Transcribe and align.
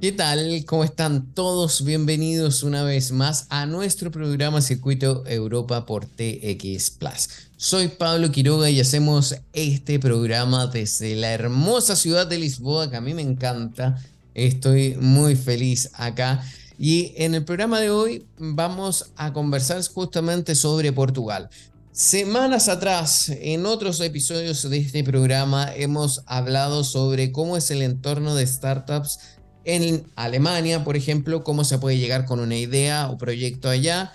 ¿Qué 0.00 0.12
tal? 0.12 0.64
¿Cómo 0.64 0.82
están 0.82 1.34
todos? 1.34 1.84
Bienvenidos 1.84 2.62
una 2.62 2.82
vez 2.84 3.12
más 3.12 3.44
a 3.50 3.66
nuestro 3.66 4.10
programa 4.10 4.62
Circuito 4.62 5.26
Europa 5.26 5.84
por 5.84 6.06
TX 6.06 6.92
Plus. 6.92 7.28
Soy 7.58 7.88
Pablo 7.88 8.32
Quiroga 8.32 8.70
y 8.70 8.80
hacemos 8.80 9.36
este 9.52 9.98
programa 9.98 10.68
desde 10.68 11.16
la 11.16 11.32
hermosa 11.32 11.96
ciudad 11.96 12.26
de 12.26 12.38
Lisboa, 12.38 12.88
que 12.88 12.96
a 12.96 13.02
mí 13.02 13.12
me 13.12 13.20
encanta. 13.20 14.02
Estoy 14.32 14.96
muy 14.98 15.36
feliz 15.36 15.90
acá. 15.92 16.42
Y 16.78 17.12
en 17.16 17.34
el 17.34 17.44
programa 17.44 17.78
de 17.78 17.90
hoy 17.90 18.24
vamos 18.38 19.12
a 19.16 19.34
conversar 19.34 19.86
justamente 19.86 20.54
sobre 20.54 20.94
Portugal. 20.94 21.50
Semanas 21.92 22.70
atrás, 22.70 23.28
en 23.28 23.66
otros 23.66 24.00
episodios 24.00 24.70
de 24.70 24.78
este 24.78 25.04
programa, 25.04 25.74
hemos 25.74 26.22
hablado 26.24 26.84
sobre 26.84 27.32
cómo 27.32 27.58
es 27.58 27.70
el 27.70 27.82
entorno 27.82 28.34
de 28.34 28.46
startups 28.46 29.18
en 29.64 30.06
Alemania, 30.16 30.84
por 30.84 30.96
ejemplo, 30.96 31.44
cómo 31.44 31.64
se 31.64 31.78
puede 31.78 31.98
llegar 31.98 32.24
con 32.24 32.40
una 32.40 32.56
idea 32.56 33.08
o 33.08 33.18
proyecto 33.18 33.68
allá. 33.68 34.12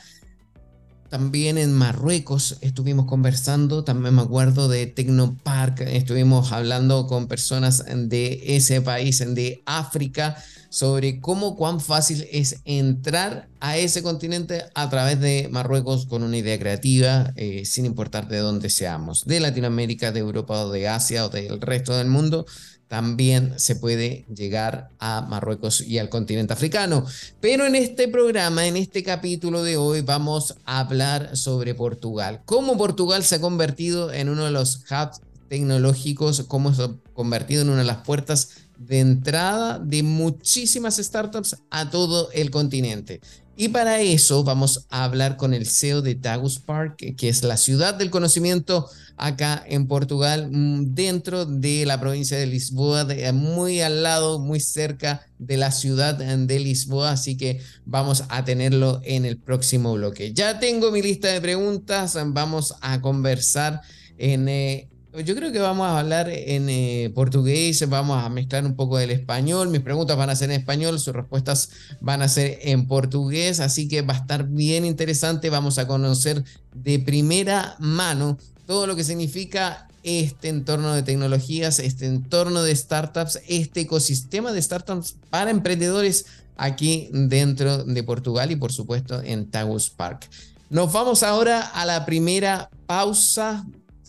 También 1.09 1.57
en 1.57 1.71
Marruecos 1.71 2.57
estuvimos 2.61 3.05
conversando, 3.05 3.83
también 3.83 4.15
me 4.15 4.23
acuerdo 4.23 4.67
de 4.67 4.87
Tecnopark, 4.87 5.81
estuvimos 5.81 6.51
hablando 6.51 7.07
con 7.07 7.27
personas 7.27 7.85
de 7.85 8.55
ese 8.55 8.81
país, 8.81 9.23
de 9.35 9.61
África, 9.65 10.35
sobre 10.69 11.21
cómo 11.21 11.55
cuán 11.55 11.79
fácil 11.79 12.27
es 12.31 12.57
entrar 12.65 13.47
a 13.65 13.77
ese 13.77 14.03
continente 14.03 14.63
a 14.75 14.91
través 14.91 15.19
de 15.19 15.49
Marruecos 15.51 16.05
con 16.05 16.21
una 16.21 16.37
idea 16.37 16.59
creativa, 16.59 17.33
eh, 17.35 17.65
sin 17.65 17.87
importar 17.87 18.27
de 18.27 18.37
dónde 18.37 18.69
seamos, 18.69 19.25
de 19.25 19.39
Latinoamérica, 19.39 20.11
de 20.11 20.19
Europa 20.19 20.65
o 20.65 20.71
de 20.71 20.87
Asia 20.87 21.25
o 21.25 21.29
del 21.29 21.59
resto 21.59 21.97
del 21.97 22.07
mundo 22.07 22.45
también 22.87 23.53
se 23.57 23.75
puede 23.75 24.27
llegar 24.33 24.89
a 24.99 25.21
Marruecos 25.21 25.81
y 25.81 25.97
al 25.97 26.09
continente 26.09 26.53
africano. 26.53 27.03
Pero 27.41 27.65
en 27.65 27.73
este 27.73 28.07
programa, 28.07 28.67
en 28.67 28.77
este 28.77 29.01
capítulo 29.01 29.63
de 29.63 29.77
hoy, 29.77 30.01
vamos 30.01 30.55
a 30.65 30.81
hablar 30.81 31.35
sobre 31.35 31.73
Portugal. 31.73 32.43
Cómo 32.45 32.77
Portugal 32.77 33.23
se 33.23 33.35
ha 33.35 33.41
convertido 33.41 34.13
en 34.13 34.29
uno 34.29 34.45
de 34.45 34.51
los 34.51 34.83
hubs 34.91 35.21
tecnológicos, 35.49 36.43
cómo 36.47 36.75
se 36.75 36.83
ha 36.83 36.91
convertido 37.13 37.63
en 37.63 37.69
una 37.69 37.79
de 37.79 37.85
las 37.85 38.05
puertas 38.05 38.49
de 38.77 38.99
entrada 38.99 39.79
de 39.79 40.03
muchísimas 40.03 40.97
startups 40.97 41.57
a 41.69 41.89
todo 41.89 42.29
el 42.33 42.51
continente. 42.51 43.21
Y 43.57 43.69
para 43.69 44.01
eso 44.01 44.43
vamos 44.43 44.85
a 44.89 45.05
hablar 45.05 45.37
con 45.37 45.53
el 45.53 45.65
CEO 45.65 46.01
de 46.01 46.15
Tagus 46.15 46.59
Park, 46.59 47.15
que 47.15 47.29
es 47.29 47.43
la 47.43 47.55
ciudad 47.55 47.93
del 47.93 48.09
conocimiento 48.09 48.89
acá 49.15 49.63
en 49.65 49.87
Portugal, 49.87 50.49
mm, 50.51 50.93
dentro 50.93 51.45
de 51.45 51.85
la 51.85 51.97
provincia 51.99 52.37
de 52.37 52.47
Lisboa, 52.47 53.07
muy 53.33 53.79
al 53.79 54.03
lado, 54.03 54.39
muy 54.39 54.59
cerca 54.59 55.25
de 55.39 55.55
la 55.55 55.71
ciudad 55.71 56.15
de 56.15 56.59
Lisboa, 56.59 57.11
así 57.11 57.37
que 57.37 57.61
vamos 57.85 58.25
a 58.27 58.43
tenerlo 58.43 58.99
en 59.05 59.23
el 59.23 59.37
próximo 59.37 59.93
bloque. 59.93 60.33
Ya 60.33 60.59
tengo 60.59 60.91
mi 60.91 61.01
lista 61.01 61.29
de 61.29 61.39
preguntas, 61.39 62.17
vamos 62.27 62.75
a 62.81 62.99
conversar 63.01 63.81
en... 64.17 64.49
Eh, 64.49 64.89
yo 65.23 65.35
creo 65.35 65.51
que 65.51 65.59
vamos 65.59 65.87
a 65.87 65.99
hablar 65.99 66.29
en 66.29 66.69
eh, 66.69 67.11
portugués, 67.13 67.87
vamos 67.89 68.23
a 68.23 68.29
mezclar 68.29 68.65
un 68.65 68.75
poco 68.75 68.97
del 68.97 69.11
español. 69.11 69.69
Mis 69.69 69.81
preguntas 69.81 70.17
van 70.17 70.29
a 70.29 70.35
ser 70.35 70.51
en 70.51 70.59
español, 70.59 70.99
sus 70.99 71.13
respuestas 71.13 71.69
van 72.01 72.21
a 72.21 72.27
ser 72.27 72.59
en 72.63 72.87
portugués, 72.87 73.59
así 73.59 73.87
que 73.87 74.01
va 74.01 74.15
a 74.15 74.17
estar 74.17 74.47
bien 74.47 74.85
interesante. 74.85 75.49
Vamos 75.49 75.77
a 75.77 75.87
conocer 75.87 76.43
de 76.73 76.99
primera 76.99 77.75
mano 77.79 78.37
todo 78.65 78.87
lo 78.87 78.95
que 78.95 79.03
significa 79.03 79.87
este 80.03 80.49
entorno 80.49 80.93
de 80.93 81.03
tecnologías, 81.03 81.79
este 81.79 82.05
entorno 82.05 82.63
de 82.63 82.75
startups, 82.75 83.39
este 83.47 83.81
ecosistema 83.81 84.51
de 84.51 84.61
startups 84.61 85.15
para 85.29 85.51
emprendedores 85.51 86.25
aquí 86.57 87.09
dentro 87.11 87.83
de 87.83 88.03
Portugal 88.03 88.51
y 88.51 88.55
por 88.55 88.71
supuesto 88.71 89.21
en 89.21 89.49
Tagus 89.49 89.89
Park. 89.89 90.29
Nos 90.69 90.91
vamos 90.91 91.23
ahora 91.23 91.61
a 91.61 91.85
la 91.85 92.05
primera 92.05 92.69
pausa. 92.85 93.65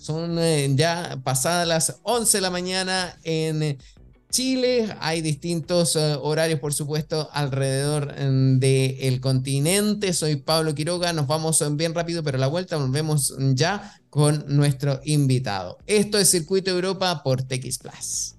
Son 0.06 0.38
eh, 0.38 0.70
ya 0.76 1.18
pasadas 1.24 1.66
las 1.66 1.96
11 2.04 2.38
de 2.38 2.40
la 2.40 2.50
mañana 2.50 3.18
en 3.24 3.76
Chile. 4.30 4.86
Hay 5.00 5.20
distintos 5.20 5.96
eh, 5.96 6.16
horarios, 6.22 6.60
por 6.60 6.72
supuesto, 6.72 7.28
alrededor 7.32 8.14
mm, 8.16 8.60
del 8.60 9.20
continente. 9.20 10.12
Soy 10.12 10.36
Pablo 10.36 10.76
Quiroga. 10.76 11.12
Nos 11.12 11.26
vamos 11.26 11.60
bien 11.76 11.92
rápido, 11.92 12.22
pero 12.22 12.36
a 12.36 12.40
la 12.40 12.46
vuelta 12.46 12.78
nos 12.78 12.92
vemos 12.92 13.34
ya 13.54 13.98
con 14.08 14.44
nuestro 14.46 15.00
invitado. 15.02 15.78
Esto 15.88 16.18
es 16.18 16.30
Circuito 16.30 16.70
Europa 16.70 17.24
por 17.24 17.42
TX 17.42 17.78
Plus. 17.78 18.34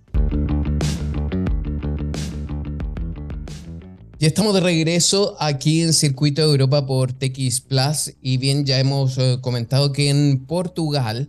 Y 4.19 4.25
estamos 4.25 4.53
de 4.53 4.61
regreso 4.61 5.35
aquí 5.37 5.81
en 5.81 5.91
Circuito 5.91 6.43
Europa 6.43 6.87
por 6.87 7.11
TX 7.11 7.59
Plus. 7.59 8.13
Y 8.21 8.37
bien, 8.37 8.65
ya 8.65 8.79
hemos 8.79 9.17
eh, 9.17 9.39
comentado 9.41 9.91
que 9.91 10.09
en 10.09 10.45
Portugal 10.45 11.27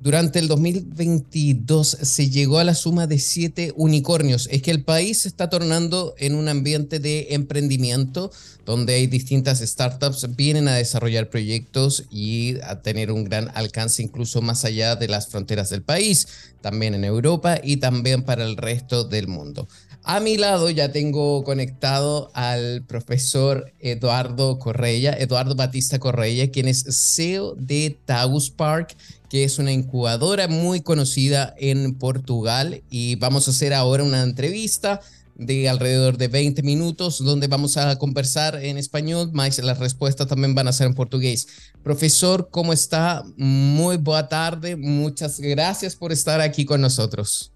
durante 0.00 0.38
el 0.38 0.46
2022 0.46 1.88
se 2.02 2.30
llegó 2.30 2.58
a 2.58 2.64
la 2.64 2.74
suma 2.74 3.06
de 3.06 3.18
siete 3.18 3.72
unicornios. 3.76 4.48
Es 4.50 4.62
que 4.62 4.70
el 4.70 4.84
país 4.84 5.22
se 5.22 5.28
está 5.28 5.50
tornando 5.50 6.14
en 6.18 6.34
un 6.34 6.48
ambiente 6.48 7.00
de 7.00 7.28
emprendimiento 7.30 8.30
donde 8.64 8.94
hay 8.94 9.06
distintas 9.06 9.60
startups 9.60 10.36
vienen 10.36 10.68
a 10.68 10.74
desarrollar 10.74 11.30
proyectos 11.30 12.04
y 12.10 12.60
a 12.62 12.82
tener 12.82 13.10
un 13.10 13.24
gran 13.24 13.50
alcance 13.54 14.02
incluso 14.02 14.42
más 14.42 14.64
allá 14.64 14.94
de 14.94 15.08
las 15.08 15.28
fronteras 15.28 15.70
del 15.70 15.82
país, 15.82 16.28
también 16.60 16.94
en 16.94 17.04
Europa 17.04 17.58
y 17.62 17.78
también 17.78 18.22
para 18.22 18.44
el 18.44 18.56
resto 18.56 19.04
del 19.04 19.26
mundo. 19.26 19.66
A 20.04 20.20
mi 20.20 20.36
lado 20.36 20.70
ya 20.70 20.92
tengo 20.92 21.44
conectado 21.44 22.30
al 22.32 22.82
profesor 22.86 23.72
Eduardo 23.78 24.58
Correia, 24.58 25.12
Eduardo 25.12 25.54
Batista 25.54 25.98
Correia, 25.98 26.50
quien 26.50 26.68
es 26.68 26.84
CEO 26.88 27.54
de 27.56 27.98
Tagus 28.06 28.48
Park 28.48 28.96
que 29.28 29.44
es 29.44 29.58
una 29.58 29.72
incubadora 29.72 30.48
muy 30.48 30.80
conocida 30.80 31.54
en 31.58 31.94
Portugal 31.94 32.82
y 32.90 33.16
vamos 33.16 33.46
a 33.46 33.50
hacer 33.50 33.74
ahora 33.74 34.04
una 34.04 34.22
entrevista 34.22 35.00
de 35.38 35.68
alrededor 35.68 36.18
de 36.18 36.28
20 36.28 36.62
minutos 36.62 37.18
donde 37.18 37.46
vamos 37.46 37.76
a 37.76 37.96
conversar 37.96 38.56
en 38.56 38.76
español, 38.76 39.30
más 39.32 39.58
las 39.58 39.78
respuestas 39.78 40.26
también 40.26 40.54
van 40.54 40.66
a 40.66 40.72
ser 40.72 40.88
en 40.88 40.94
portugués. 40.94 41.46
Profesor, 41.82 42.48
¿cómo 42.50 42.72
está? 42.72 43.22
Muy 43.36 43.96
buena 43.98 44.28
tarde, 44.28 44.76
muchas 44.76 45.38
gracias 45.38 45.94
por 45.94 46.10
estar 46.10 46.40
aquí 46.40 46.64
con 46.64 46.80
nosotros. 46.80 47.52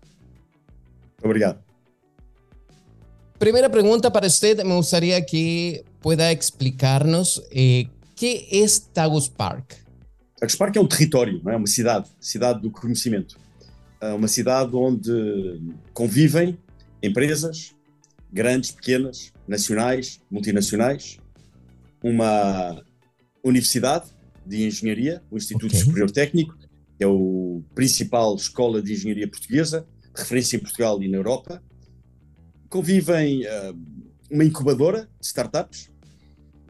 Obrigado. 1.22 1.60
Primera 3.38 3.68
pregunta 3.68 4.12
para 4.12 4.28
usted, 4.28 4.62
me 4.62 4.76
gustaría 4.76 5.26
que 5.26 5.84
pueda 6.00 6.30
explicarnos 6.30 7.42
eh, 7.50 7.88
qué 8.14 8.46
es 8.52 8.88
Tagus 8.92 9.28
Park. 9.28 9.81
Park 10.58 10.76
é 10.76 10.80
um 10.80 10.86
território, 10.86 11.40
não 11.44 11.52
é? 11.52 11.56
uma 11.56 11.66
cidade, 11.66 12.08
cidade 12.20 12.60
do 12.60 12.70
conhecimento. 12.70 13.38
É 14.00 14.12
uma 14.12 14.26
cidade 14.26 14.74
onde 14.74 15.60
convivem 15.92 16.58
empresas, 17.00 17.74
grandes, 18.32 18.72
pequenas, 18.72 19.32
nacionais, 19.46 20.20
multinacionais, 20.30 21.18
uma 22.02 22.82
universidade 23.44 24.06
de 24.44 24.66
engenharia, 24.66 25.22
o 25.30 25.36
Instituto 25.36 25.66
okay. 25.66 25.80
Superior 25.80 26.10
Técnico, 26.10 26.56
que 26.98 27.04
é 27.04 27.06
a 27.06 27.74
principal 27.74 28.34
escola 28.34 28.82
de 28.82 28.92
engenharia 28.92 29.28
portuguesa, 29.28 29.86
referência 30.14 30.56
em 30.56 30.60
Portugal 30.60 31.02
e 31.02 31.08
na 31.08 31.18
Europa. 31.18 31.62
Convivem 32.68 33.46
uh, 33.46 33.78
uma 34.30 34.44
incubadora 34.44 35.08
de 35.20 35.26
startups, 35.26 35.90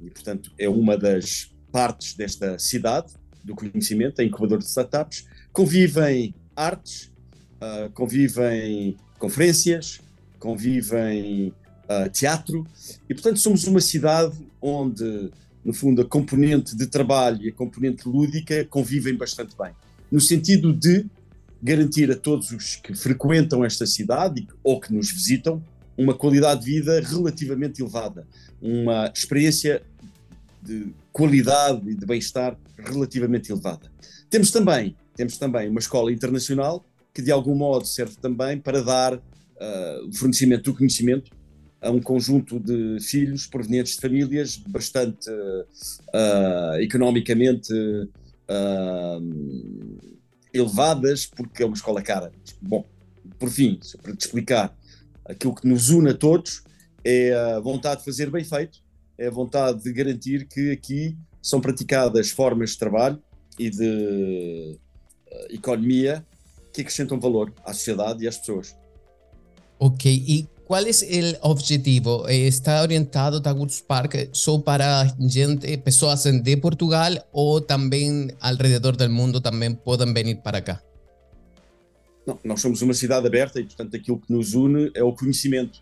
e 0.03 0.11
portanto 0.11 0.53
é 0.59 0.69
uma 0.69 0.97
das 0.97 1.55
partes 1.71 2.15
desta 2.15 2.59
cidade, 2.59 3.15
do 3.45 3.55
conhecimento, 3.55 4.21
a 4.21 4.25
incubadora 4.25 4.61
de 4.61 4.69
startups, 4.69 5.27
convivem 5.53 6.35
artes, 6.55 7.11
uh, 7.61 7.91
convivem 7.93 8.97
conferências, 9.19 10.01
convivem 10.39 11.53
uh, 11.85 12.11
teatro, 12.11 12.67
e 13.09 13.15
portanto 13.15 13.39
somos 13.39 13.67
uma 13.67 13.81
cidade 13.81 14.37
onde, 14.61 15.31
no 15.65 15.73
fundo, 15.73 16.03
a 16.03 16.05
componente 16.05 16.77
de 16.77 16.87
trabalho 16.87 17.43
e 17.43 17.49
a 17.49 17.53
componente 17.53 18.09
lúdica 18.09 18.65
convivem 18.65 19.17
bastante 19.17 19.57
bem, 19.57 19.73
no 20.11 20.21
sentido 20.21 20.73
de 20.73 21.07
garantir 21.63 22.11
a 22.11 22.17
todos 22.17 22.51
os 22.51 22.77
que 22.77 22.95
frequentam 22.95 23.65
esta 23.65 23.87
cidade 23.87 24.49
ou 24.65 24.81
que 24.81 24.93
nos 24.93 25.13
visitam 25.13 25.63
uma 25.97 26.15
qualidade 26.15 26.65
de 26.65 26.73
vida 26.73 27.01
relativamente 27.01 27.81
elevada, 27.81 28.27
uma 28.61 29.13
experiência 29.15 29.83
de 30.63 30.95
qualidade 31.13 31.91
e 31.91 31.95
de 31.95 32.07
bem-estar 32.07 32.57
relativamente 32.79 33.51
elevada. 33.51 33.91
Temos 34.31 34.51
também, 34.51 34.97
temos 35.15 35.37
também 35.37 35.69
uma 35.69 35.81
escola 35.81 36.13
internacional 36.13 36.85
que 37.13 37.21
de 37.21 37.31
algum 37.31 37.55
modo 37.55 37.87
serve 37.87 38.17
também 38.17 38.59
para 38.59 38.83
dar 38.83 39.15
uh, 39.15 40.09
o 40.09 40.13
fornecimento 40.15 40.71
do 40.71 40.77
conhecimento 40.77 41.31
a 41.81 41.91
um 41.91 42.01
conjunto 42.01 42.61
de 42.61 42.99
filhos 43.01 43.47
provenientes 43.47 43.97
de 43.97 44.01
famílias 44.01 44.57
bastante 44.57 45.29
uh, 45.29 46.81
economicamente 46.81 47.73
uh, 47.75 49.21
elevadas, 50.55 51.27
porque 51.27 51.63
é 51.63 51.67
uma 51.67 51.75
escola 51.75 52.01
cara. 52.01 52.31
Bom, 52.61 52.87
por 53.39 53.51
fim, 53.51 53.81
para 54.01 54.15
te 54.15 54.21
explicar 54.21 54.77
aquilo 55.25 55.55
que 55.55 55.67
nos 55.67 55.91
une 55.91 56.11
a 56.11 56.15
todos 56.15 56.63
é 57.05 57.35
a 57.35 57.61
vontade 57.61 58.01
de 58.01 58.05
fazer 58.05 58.31
bem 58.31 58.45
feito, 58.45 58.82
é 59.23 59.29
a 59.29 59.31
vontade 59.31 59.85
de 59.85 59.93
garantir 59.93 60.49
que 60.49 60.73
aqui 60.73 61.17
são 61.41 61.61
praticadas 61.61 62.31
formas 62.31 62.71
de 62.71 62.79
trabalho 62.79 63.23
e 63.57 63.71
de 63.71 64.79
uh, 65.31 65.55
economia 65.55 66.27
que 66.73 66.81
acrescentam 66.81 67.21
valor 67.21 67.53
à 67.65 67.73
sociedade 67.73 68.25
e 68.25 68.29
às 68.29 68.37
pessoas. 68.37 68.77
Ok, 69.79 70.11
e 70.13 70.49
qual 70.65 70.83
é 70.85 70.91
o 71.43 71.51
objetivo? 71.51 72.29
¿Está 72.29 72.83
orientado 72.83 73.41
Tagus 73.41 73.81
Park 73.81 74.31
só 74.33 74.59
para 74.59 75.15
gente, 75.21 75.77
pessoas 75.79 76.25
de 76.25 76.57
Portugal 76.57 77.13
ou 77.33 77.61
também 77.61 78.29
alrededor 78.41 78.97
do 78.97 79.09
mundo 79.09 79.41
também 79.41 79.73
podem 79.75 80.13
vir 80.13 80.37
para 80.43 80.61
cá? 80.61 80.83
Não, 82.27 82.39
nós 82.45 82.61
somos 82.61 82.83
uma 82.83 82.95
cidade 82.95 83.27
aberta 83.27 83.61
e, 83.61 83.65
portanto, 83.65 83.97
aquilo 83.97 84.19
que 84.19 84.33
nos 84.33 84.55
une 84.55 84.91
é 84.95 85.03
o 85.03 85.13
conhecimento, 85.13 85.81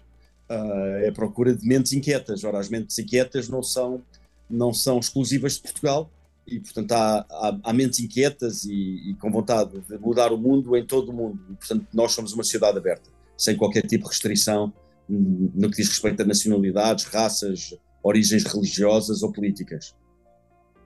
uh, 0.51 1.05
é 1.05 1.09
a 1.09 1.13
procura 1.13 1.55
de 1.55 1.67
mentes 1.67 1.93
inquietas. 1.93 2.43
Ora, 2.45 2.59
as 2.59 2.69
mentes 2.69 2.99
inquietas 2.99 3.49
não 3.49 3.63
são, 3.63 4.03
não 4.49 4.73
são 4.75 4.99
exclusivas 4.99 5.55
de 5.55 5.63
Portugal 5.63 6.11
e, 6.47 6.59
portanto, 6.59 6.93
há, 6.93 7.27
há, 7.31 7.59
há 7.63 7.73
mentes 7.73 8.01
inquietas 8.01 8.65
e, 8.65 9.11
e, 9.11 9.15
com 9.15 9.31
vontade 9.31 9.79
de 9.81 9.99
mudar 9.99 10.33
o 10.33 10.39
mundo 10.39 10.77
em 10.77 10.85
todo 10.85 11.11
o 11.11 11.13
mundo. 11.13 11.41
E, 11.51 11.55
portanto, 11.55 11.87
nós 11.93 12.13
somos 12.13 12.33
uma 12.33 12.43
cidade 12.43 12.77
aberta, 12.77 13.09
sem 13.37 13.57
qualquer 13.57 13.87
tipo 13.87 14.05
de 14.05 14.11
restrição 14.11 14.73
no 15.09 15.69
que 15.71 15.77
diz 15.79 15.89
respeito 15.89 16.23
a 16.23 16.25
nacionalidades, 16.25 17.05
raças, 17.05 17.75
origens 18.03 18.45
religiosas 18.45 19.23
ou 19.23 19.33
políticas. 19.33 19.95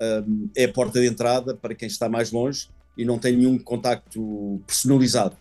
um, 0.00 0.48
é 0.56 0.64
a 0.64 0.72
porta 0.72 0.98
de 0.98 1.06
entrada 1.06 1.54
para 1.54 1.74
quem 1.74 1.88
está 1.88 2.08
mais 2.08 2.32
longe 2.32 2.70
e 2.96 3.04
não 3.04 3.18
tem 3.18 3.36
nenhum 3.36 3.58
contacto 3.58 4.62
personalizado, 4.66 5.36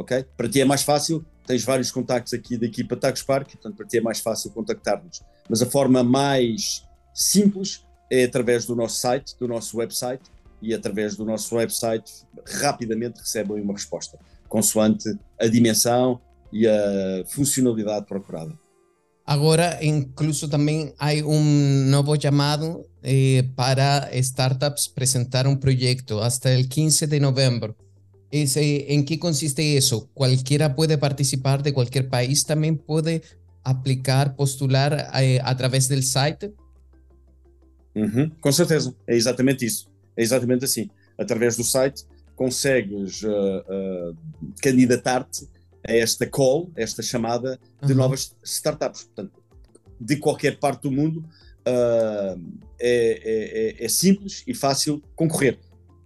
ok? 0.00 0.24
Para 0.36 0.48
ti 0.48 0.60
é 0.60 0.64
mais 0.64 0.82
fácil, 0.82 1.24
tens 1.46 1.62
vários 1.62 1.90
contactos 1.90 2.32
aqui 2.32 2.56
da 2.56 2.66
equipa 2.66 2.96
Tagos 2.96 3.22
Park, 3.22 3.50
portanto 3.52 3.76
para 3.76 3.86
ti 3.86 3.98
é 3.98 4.00
mais 4.00 4.20
fácil 4.20 4.50
contactar-nos. 4.50 5.22
Mas 5.48 5.62
a 5.62 5.66
forma 5.66 6.02
mais 6.02 6.84
simples 7.14 7.84
é 8.10 8.24
através 8.24 8.64
do 8.64 8.74
nosso 8.74 8.98
site, 8.98 9.36
do 9.38 9.46
nosso 9.46 9.76
website, 9.76 10.22
e 10.62 10.74
através 10.74 11.16
do 11.16 11.24
nosso 11.24 11.54
website 11.54 12.12
rapidamente 12.60 13.20
recebem 13.20 13.60
uma 13.60 13.72
resposta, 13.72 14.18
consoante 14.48 15.08
a 15.38 15.46
dimensão 15.46 16.20
e 16.52 16.66
a 16.66 17.24
funcionalidade 17.26 18.06
procurada. 18.06 18.52
Agora, 19.24 19.78
incluso 19.84 20.48
também 20.48 20.92
há 20.98 21.12
um 21.24 21.86
novo 21.88 22.20
chamado 22.20 22.84
eh, 23.02 23.44
para 23.54 24.10
startups 24.18 24.90
apresentar 24.90 25.46
um 25.46 25.54
projeto 25.54 26.18
até 26.18 26.58
o 26.58 26.68
15 26.68 27.06
de 27.06 27.20
novembro. 27.20 27.76
¿En 28.32 29.04
que 29.04 29.18
consiste 29.18 29.62
isso? 29.62 30.08
Qualquer 30.14 30.74
pode 30.74 30.96
participar 30.98 31.62
de 31.62 31.72
qualquer 31.72 32.08
país, 32.08 32.44
também 32.44 32.74
pode 32.76 33.22
aplicar, 33.64 34.36
postular 34.36 35.10
eh, 35.14 35.40
através 35.42 35.88
do 35.88 36.00
site? 36.00 36.52
Uhum, 37.94 38.30
com 38.40 38.52
certeza, 38.52 38.94
é 39.06 39.16
exatamente 39.16 39.66
isso. 39.66 39.90
É 40.16 40.22
exatamente 40.22 40.64
assim. 40.64 40.88
Através 41.18 41.56
do 41.56 41.64
site 41.64 42.04
consegues 42.36 43.22
uh, 43.22 43.30
uh, 43.30 44.16
candidatar-te 44.62 45.46
a 45.86 45.92
esta 45.92 46.26
call, 46.26 46.70
esta 46.76 47.02
chamada 47.02 47.58
de 47.82 47.92
uhum. 47.92 47.98
novas 47.98 48.34
startups. 48.44 49.04
Portanto, 49.04 49.42
de 50.00 50.16
qualquer 50.16 50.58
parte 50.58 50.82
do 50.82 50.90
mundo 50.90 51.18
uh, 51.18 52.40
é, 52.78 53.76
é, 53.78 53.84
é, 53.84 53.88
simples 53.88 54.42
e 54.46 54.54
fácil 54.54 55.02
concorrer. 55.14 55.58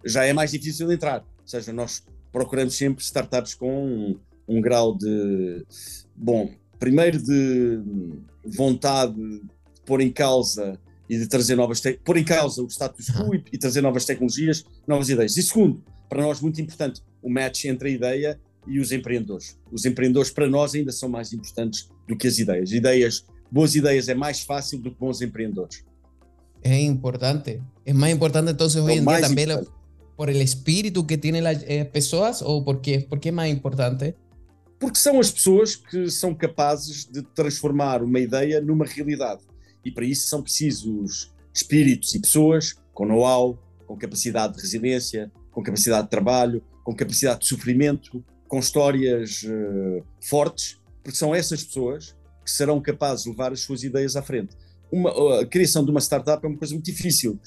Já 0.04 0.24
é 0.24 0.32
mais 0.32 0.50
difícil 0.50 0.90
entrar, 0.90 1.20
ou 1.20 1.46
seja, 1.46 1.72
nós 1.72 2.02
procuramos 2.34 2.74
sempre 2.74 3.04
startups 3.04 3.54
com 3.54 3.86
um, 3.86 4.18
um 4.48 4.60
grau 4.60 4.98
de, 4.98 5.64
bom, 6.16 6.50
primeiro 6.80 7.22
de 7.22 7.80
vontade 8.44 9.14
de 9.14 9.80
pôr 9.86 10.00
em 10.00 10.10
causa 10.10 10.76
e 11.08 11.16
de 11.16 11.28
trazer 11.28 11.54
novas 11.54 11.80
pôr 12.04 12.16
em 12.16 12.24
causa 12.24 12.60
o 12.60 12.66
status 12.66 13.06
quo 13.06 13.36
e, 13.36 13.44
e 13.52 13.56
trazer 13.56 13.80
novas 13.82 14.04
tecnologias, 14.04 14.64
novas 14.84 15.08
ideias. 15.08 15.36
E 15.36 15.44
segundo, 15.44 15.80
para 16.08 16.22
nós 16.22 16.40
muito 16.40 16.60
importante, 16.60 17.00
o 17.22 17.30
match 17.30 17.66
entre 17.66 17.90
a 17.90 17.92
ideia 17.92 18.40
e 18.66 18.80
os 18.80 18.90
empreendedores. 18.90 19.56
Os 19.70 19.84
empreendedores, 19.84 20.30
para 20.32 20.48
nós, 20.48 20.74
ainda 20.74 20.90
são 20.90 21.08
mais 21.08 21.32
importantes 21.32 21.88
do 22.08 22.16
que 22.16 22.26
as 22.26 22.40
ideias. 22.40 22.72
Ideias, 22.72 23.24
boas 23.48 23.76
ideias 23.76 24.08
é 24.08 24.14
mais 24.14 24.40
fácil 24.40 24.80
do 24.80 24.90
que 24.90 24.98
bons 24.98 25.22
empreendedores. 25.22 25.84
É 26.64 26.80
importante. 26.80 27.62
É 27.86 27.92
mais 27.92 28.12
importante, 28.12 28.50
então, 28.50 28.66
hoje 28.66 28.80
em 28.80 29.04
dia 29.04 29.20
também 29.20 29.46
por 30.16 30.30
el 30.30 30.40
espírito 30.40 31.04
que 31.06 31.18
têm 31.18 31.46
as 31.46 31.62
eh, 31.64 31.84
pessoas 31.84 32.42
ou 32.42 32.64
por 32.64 32.80
quê? 32.80 33.06
Por 33.08 33.18
que 33.18 33.28
é 33.28 33.32
mais 33.32 33.52
importante? 33.52 34.14
Porque 34.78 34.98
são 34.98 35.18
as 35.18 35.30
pessoas 35.30 35.76
que 35.76 36.10
são 36.10 36.34
capazes 36.34 37.04
de 37.04 37.22
transformar 37.22 38.02
uma 38.02 38.20
ideia 38.20 38.60
numa 38.60 38.84
realidade. 38.84 39.42
E 39.84 39.90
para 39.90 40.04
isso 40.04 40.28
são 40.28 40.42
precisos 40.42 41.32
espíritos 41.52 42.14
e 42.14 42.20
pessoas 42.20 42.74
com 42.92 43.06
know-how, 43.06 43.58
com 43.86 43.96
capacidade 43.96 44.54
de 44.54 44.60
resiliência, 44.60 45.30
com 45.50 45.62
capacidade 45.62 46.04
de 46.04 46.10
trabalho, 46.10 46.62
com 46.82 46.94
capacidade 46.94 47.40
de 47.40 47.46
sofrimento, 47.46 48.24
com 48.48 48.58
histórias 48.58 49.42
uh, 49.44 50.04
fortes, 50.20 50.80
porque 51.02 51.16
são 51.16 51.34
essas 51.34 51.62
pessoas 51.62 52.16
que 52.44 52.50
serão 52.50 52.80
capazes 52.80 53.24
de 53.24 53.30
levar 53.30 53.52
as 53.52 53.60
suas 53.60 53.82
ideias 53.82 54.16
à 54.16 54.22
frente. 54.22 54.54
Uma, 54.90 55.40
a 55.40 55.46
criação 55.46 55.84
de 55.84 55.90
uma 55.90 56.00
startup 56.00 56.44
é 56.44 56.48
uma 56.48 56.58
coisa 56.58 56.74
muito 56.74 56.86
difícil, 56.86 57.38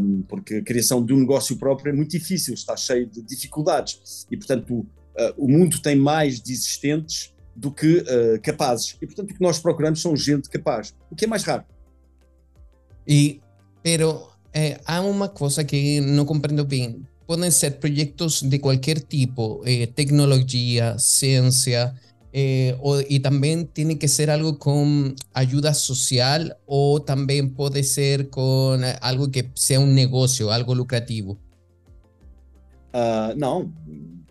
um, 0.00 0.22
porque 0.22 0.56
a 0.56 0.62
criação 0.62 1.04
de 1.04 1.12
um 1.12 1.18
negócio 1.18 1.56
próprio 1.56 1.92
é 1.92 1.96
muito 1.96 2.10
difícil, 2.10 2.54
está 2.54 2.76
cheio 2.76 3.06
de 3.06 3.22
dificuldades 3.22 4.26
e, 4.30 4.36
portanto, 4.36 4.70
uh, 4.70 4.86
o 5.36 5.46
mundo 5.46 5.80
tem 5.82 5.94
mais 5.94 6.40
desistentes 6.40 7.34
do 7.54 7.70
que 7.70 7.98
uh, 7.98 8.40
capazes. 8.42 8.96
E, 9.02 9.06
portanto, 9.06 9.30
o 9.30 9.34
que 9.34 9.42
nós 9.42 9.58
procuramos 9.58 10.00
são 10.00 10.16
gente 10.16 10.48
capaz, 10.48 10.94
o 11.10 11.16
que 11.16 11.26
é 11.26 11.28
mais 11.28 11.42
raro. 11.42 11.64
E, 13.06 13.40
pero, 13.82 14.30
eh, 14.52 14.80
há 14.84 15.00
uma 15.00 15.28
coisa 15.28 15.64
que 15.64 16.00
não 16.00 16.24
compreendo 16.24 16.64
bem 16.64 17.02
pueden 17.26 17.50
ser 17.52 17.78
proyectos 17.78 18.42
de 18.42 18.58
cualquier 18.58 19.00
tipo, 19.00 19.62
eh, 19.64 19.86
tecnología, 19.86 20.98
ciencia, 20.98 21.94
eh, 22.32 22.76
o, 22.80 23.00
y 23.00 23.20
también 23.20 23.66
tiene 23.66 23.98
que 23.98 24.08
ser 24.08 24.30
algo 24.30 24.58
con 24.58 25.14
ayuda 25.32 25.74
social 25.74 26.56
o 26.66 27.02
también 27.02 27.54
puede 27.54 27.82
ser 27.82 28.30
con 28.30 28.82
algo 29.00 29.30
que 29.30 29.50
sea 29.54 29.80
un 29.80 29.94
negocio, 29.94 30.50
algo 30.50 30.74
lucrativo. 30.74 31.38
Uh, 32.92 33.36
não, 33.36 33.72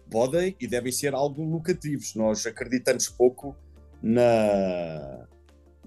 podem 0.09 0.55
e 0.59 0.67
devem 0.67 0.91
ser 0.91 1.13
algo 1.13 1.43
lucrativos. 1.43 2.13
Nós 2.15 2.45
acreditamos 2.45 3.07
pouco 3.07 3.55
na, 4.01 5.25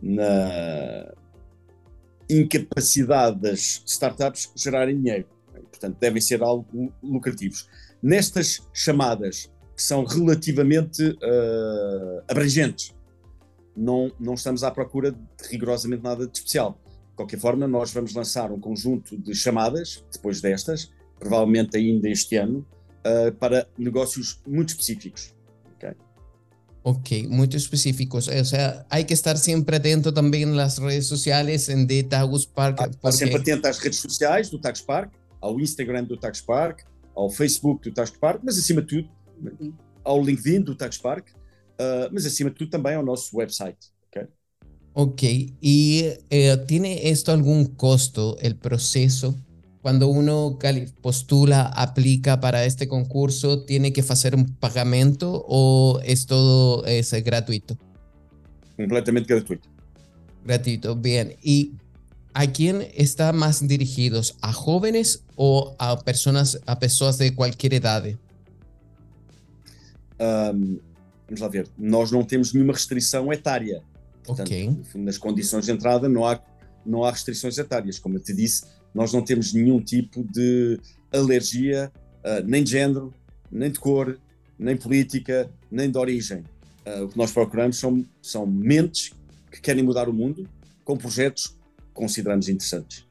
na 0.00 1.12
incapacidade 2.30 3.40
das 3.40 3.82
startups 3.86 4.50
gerarem 4.56 5.00
dinheiro 5.00 5.26
portanto 5.72 5.98
devem 5.98 6.20
ser 6.20 6.42
algo 6.42 6.92
lucrativos. 7.02 7.68
Nestas 8.02 8.60
chamadas, 8.72 9.50
que 9.82 9.88
são 9.88 10.04
relativamente 10.04 11.02
uh, 11.02 12.22
abrangentes, 12.28 12.94
não, 13.76 14.12
não 14.20 14.34
estamos 14.34 14.62
à 14.62 14.70
procura 14.70 15.10
de 15.10 15.18
rigorosamente 15.50 16.04
nada 16.04 16.24
de 16.24 16.38
especial. 16.38 16.78
De 17.10 17.16
qualquer 17.16 17.40
forma, 17.40 17.66
nós 17.66 17.92
vamos 17.92 18.14
lançar 18.14 18.52
um 18.52 18.60
conjunto 18.60 19.18
de 19.18 19.34
chamadas, 19.34 20.04
depois 20.12 20.40
destas, 20.40 20.90
provavelmente 21.18 21.76
ainda 21.76 22.08
este 22.08 22.36
ano, 22.36 22.64
uh, 23.04 23.32
para 23.32 23.66
negócios 23.76 24.40
muito 24.46 24.68
específicos. 24.68 25.34
Okay? 25.76 25.94
Ok, 26.84 27.26
muito 27.26 27.56
específicos. 27.56 28.28
O 28.28 28.44
sea, 28.44 28.86
hay 28.88 29.04
que 29.04 29.14
estar 29.14 29.36
sempre 29.36 29.76
atento 29.76 30.12
também 30.12 30.46
nas 30.46 30.78
redes 30.78 31.08
sociais 31.08 31.66
de 31.66 32.04
Tagus 32.04 32.46
Park. 32.46 32.78
Porque... 33.00 33.16
Sempre 33.16 33.36
atento 33.38 33.66
às 33.66 33.78
redes 33.78 33.98
sociais 33.98 34.48
do 34.48 34.60
Tagus 34.60 34.82
Park, 34.82 35.12
ao 35.40 35.58
Instagram 35.58 36.04
do 36.04 36.16
Tax 36.16 36.40
Park, 36.40 36.82
ao 37.16 37.28
Facebook 37.28 37.90
do 37.90 37.94
Tax 37.94 38.10
Park, 38.10 38.42
mas 38.44 38.56
acima 38.56 38.80
de 38.80 39.02
tudo 39.02 39.21
ao 40.04 40.22
LinkedIn 40.22 40.62
do 40.62 40.74
Tax 40.74 40.98
Park, 40.98 41.28
uh, 41.30 42.08
mas 42.12 42.26
acima 42.26 42.50
de 42.50 42.56
tudo 42.56 42.70
também 42.70 42.94
ao 42.94 43.04
nosso 43.04 43.36
website. 43.36 43.92
Ok, 44.06 44.28
okay. 44.94 45.54
e 45.62 46.18
eh, 46.30 46.56
tiene 46.66 47.08
esto 47.08 47.30
algum 47.30 47.64
custo, 47.64 48.36
o 48.42 48.54
processo? 48.56 49.34
Quando 49.82 50.08
uno 50.08 50.58
postula, 51.00 51.62
aplica 51.74 52.36
para 52.36 52.64
este 52.64 52.86
concurso, 52.86 53.64
¿tiene 53.64 53.90
que 53.90 54.02
fazer 54.02 54.32
um 54.32 54.44
pagamento 54.44 55.44
ou 55.44 56.00
é 56.02 56.14
todo 56.24 56.84
es 56.86 57.10
gratuito? 57.24 57.76
completamente 58.76 59.34
gratuito. 59.34 59.68
Gratuito, 60.44 60.96
bien. 60.96 61.36
¿Y 61.42 61.72
a 62.34 62.46
quién 62.46 62.86
está 62.94 63.32
más 63.32 63.66
dirigidos? 63.66 64.36
¿A 64.40 64.52
jóvenes 64.52 65.24
o 65.36 65.74
a 65.78 65.98
personas, 65.98 66.60
a 66.66 66.78
pessoas 66.78 67.18
de 67.18 67.34
qualquer 67.34 67.72
idade? 67.72 68.18
Um, 70.22 70.78
vamos 71.26 71.40
lá 71.40 71.48
ver, 71.48 71.68
nós 71.76 72.12
não 72.12 72.22
temos 72.22 72.52
nenhuma 72.52 72.72
restrição 72.72 73.32
etária. 73.32 73.82
Portanto, 74.24 74.46
ok. 74.46 74.76
nas 74.94 75.18
condições 75.18 75.66
de 75.66 75.72
entrada 75.72 76.08
não 76.08 76.24
há, 76.24 76.40
não 76.86 77.02
há 77.04 77.10
restrições 77.10 77.58
etárias. 77.58 77.98
Como 77.98 78.16
eu 78.16 78.20
te 78.20 78.32
disse, 78.32 78.64
nós 78.94 79.12
não 79.12 79.22
temos 79.22 79.52
nenhum 79.52 79.80
tipo 79.80 80.22
de 80.22 80.78
alergia, 81.12 81.92
uh, 82.24 82.46
nem 82.46 82.62
de 82.62 82.70
género, 82.70 83.12
nem 83.50 83.70
de 83.70 83.80
cor, 83.80 84.18
nem 84.58 84.76
política, 84.76 85.50
nem 85.70 85.90
de 85.90 85.98
origem. 85.98 86.44
Uh, 86.86 87.04
o 87.04 87.08
que 87.08 87.18
nós 87.18 87.32
procuramos 87.32 87.78
são, 87.78 88.04
são 88.20 88.46
mentes 88.46 89.10
que 89.50 89.60
querem 89.60 89.82
mudar 89.82 90.08
o 90.08 90.12
mundo 90.12 90.48
com 90.84 90.96
projetos 90.96 91.48
que 91.48 91.92
consideramos 91.92 92.48
interessantes. 92.48 93.06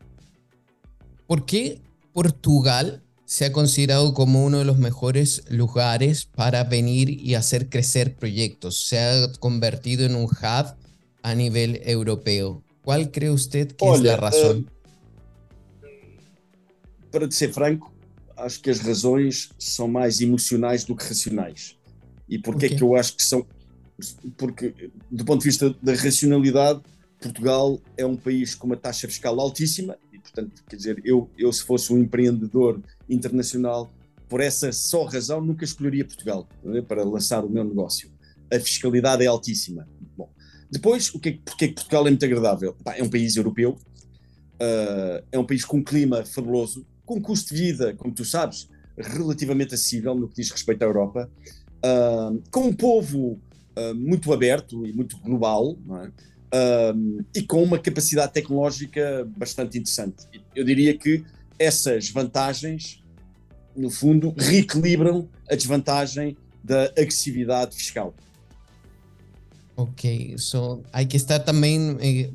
¿Por 1.27 1.41
qué 1.41 1.79
Portugal 2.13 2.99
se 3.31 3.45
ha 3.45 3.53
considerado 3.53 4.13
como 4.13 4.43
uno 4.43 4.57
de 4.59 4.65
los 4.65 4.77
mejores 4.77 5.43
lugares 5.49 6.25
para 6.25 6.65
venir 6.65 7.09
y 7.09 7.35
hacer 7.35 7.69
crecer 7.69 8.17
proyectos? 8.17 8.85
Se 8.85 8.99
ha 8.99 9.31
convertido 9.39 10.05
en 10.05 10.15
un 10.15 10.25
hub 10.25 10.75
a 11.23 11.33
nivel 11.33 11.79
europeo. 11.85 12.61
¿Cuál 12.83 13.09
cree 13.09 13.29
usted 13.29 13.69
que 13.69 13.85
Olha, 13.85 13.95
es 13.95 14.03
la 14.03 14.17
razón? 14.17 14.69
Uh, 15.81 17.09
para 17.09 17.31
ser 17.31 17.53
franco, 17.53 17.93
acho 18.35 18.61
que 18.61 18.69
as 18.69 18.81
razões 18.81 19.49
são 19.57 19.87
mais 19.87 20.19
emocionais 20.19 20.83
do 20.83 20.93
que 20.93 21.05
racionais. 21.05 21.77
E 22.27 22.37
porquê 22.37 22.65
okay. 22.65 22.75
é 22.75 22.79
que 22.79 22.83
eu 22.83 22.97
acho 22.97 23.15
que 23.15 23.23
são? 23.23 23.47
Porque, 24.35 24.91
do 25.09 25.23
ponto 25.23 25.39
de 25.39 25.47
vista 25.47 25.73
da 25.81 25.93
racionalidade, 25.93 26.81
Portugal 27.21 27.79
é 27.95 28.05
um 28.05 28.17
país 28.17 28.55
com 28.55 28.67
uma 28.67 28.75
taxa 28.75 29.07
fiscal 29.07 29.39
altíssima 29.39 29.95
e, 30.11 30.19
portanto, 30.19 30.63
quer 30.67 30.75
dizer, 30.75 31.01
eu, 31.05 31.29
eu 31.37 31.53
se 31.53 31.63
fosse 31.63 31.93
um 31.93 31.97
empreendedor 31.99 32.81
internacional, 33.11 33.91
por 34.31 34.39
essa 34.39 34.71
só 34.71 35.03
razão, 35.03 35.41
nunca 35.41 35.65
escolheria 35.65 36.05
Portugal 36.05 36.47
é? 36.73 36.81
para 36.81 37.03
lançar 37.03 37.43
o 37.43 37.49
meu 37.49 37.65
negócio. 37.65 38.09
A 38.51 38.57
fiscalidade 38.59 39.23
é 39.23 39.27
altíssima. 39.27 39.85
Bom, 40.17 40.29
depois, 40.71 41.13
o 41.13 41.19
que 41.19 41.29
é, 41.29 41.39
porque 41.43 41.65
é 41.65 41.67
que 41.67 41.73
Portugal 41.73 42.07
é 42.07 42.09
muito 42.09 42.23
agradável? 42.23 42.75
é 42.95 43.03
um 43.03 43.09
país 43.09 43.35
europeu, 43.35 43.71
uh, 43.71 45.25
é 45.29 45.37
um 45.37 45.45
país 45.45 45.65
com 45.65 45.77
um 45.77 45.83
clima 45.83 46.23
fabuloso, 46.23 46.85
com 47.05 47.21
custo 47.21 47.53
de 47.53 47.61
vida, 47.61 47.93
como 47.95 48.13
tu 48.13 48.23
sabes, 48.23 48.69
relativamente 48.97 49.75
acessível 49.75 50.15
no 50.15 50.29
que 50.29 50.35
diz 50.35 50.49
respeito 50.49 50.81
à 50.81 50.85
Europa, 50.85 51.29
uh, 51.83 52.41
com 52.49 52.67
um 52.67 52.73
povo 52.73 53.37
uh, 53.77 53.95
muito 53.95 54.31
aberto 54.31 54.85
e 54.85 54.93
muito 54.93 55.17
global, 55.17 55.77
é? 56.03 56.31
e 57.33 57.43
com 57.43 57.63
uma 57.63 57.79
capacidade 57.79 58.33
tecnológica 58.33 59.25
bastante 59.37 59.77
interessante. 59.77 60.25
Eu 60.53 60.65
diria 60.65 60.97
que 60.97 61.23
essas 61.59 62.09
vantagens, 62.09 63.01
no 63.75 63.89
fundo, 63.89 64.33
reequilibram 64.37 65.29
a 65.49 65.55
desvantagem 65.55 66.37
da 66.63 66.85
agressividade 66.97 67.75
fiscal. 67.75 68.13
Ok, 69.75 70.37
so 70.37 70.83
hay 70.91 71.07
que 71.07 71.17
estar 71.17 71.43
también 71.43 71.97
eh, 72.01 72.31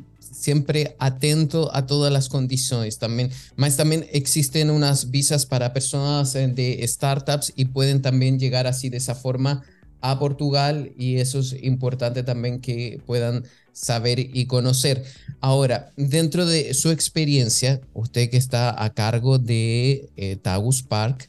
atento 0.98 1.70
a 1.74 1.86
todas 1.86 2.12
las 2.12 2.28
condiciones 2.28 2.98
también. 2.98 3.30
Más 3.56 3.76
también 3.76 4.06
existen 4.12 4.70
unas 4.70 5.10
visas 5.10 5.46
para 5.46 5.72
personas 5.72 6.34
eh, 6.34 6.46
de 6.48 6.86
startups 6.86 7.52
y 7.56 7.66
pueden 7.66 8.02
también 8.02 8.38
llegar 8.38 8.66
así 8.66 8.88
de 8.88 8.98
esa 8.98 9.14
forma 9.14 9.62
a 10.00 10.18
Portugal 10.18 10.92
y 10.96 11.16
eso 11.16 11.40
es 11.40 11.54
importante 11.62 12.22
también 12.22 12.60
que 12.60 13.00
puedan 13.06 13.44
saber 13.72 14.18
y 14.18 14.46
conocer. 14.46 15.04
Ahora, 15.40 15.92
dentro 15.96 16.46
de 16.46 16.72
su 16.74 16.90
experiencia, 16.90 17.80
usted 17.92 18.30
que 18.30 18.38
está 18.38 18.82
a 18.82 18.94
cargo 18.94 19.38
de 19.38 20.08
eh, 20.16 20.36
Tagus 20.36 20.82
Park, 20.82 21.28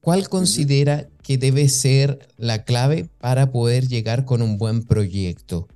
¿cuál 0.00 0.28
considera 0.28 1.08
que 1.22 1.38
debe 1.38 1.68
ser 1.68 2.28
la 2.36 2.64
clave 2.64 3.08
para 3.18 3.50
poder 3.50 3.88
llegar 3.88 4.24
con 4.24 4.42
un 4.42 4.58
buen 4.58 4.84
proyecto? 4.84 5.68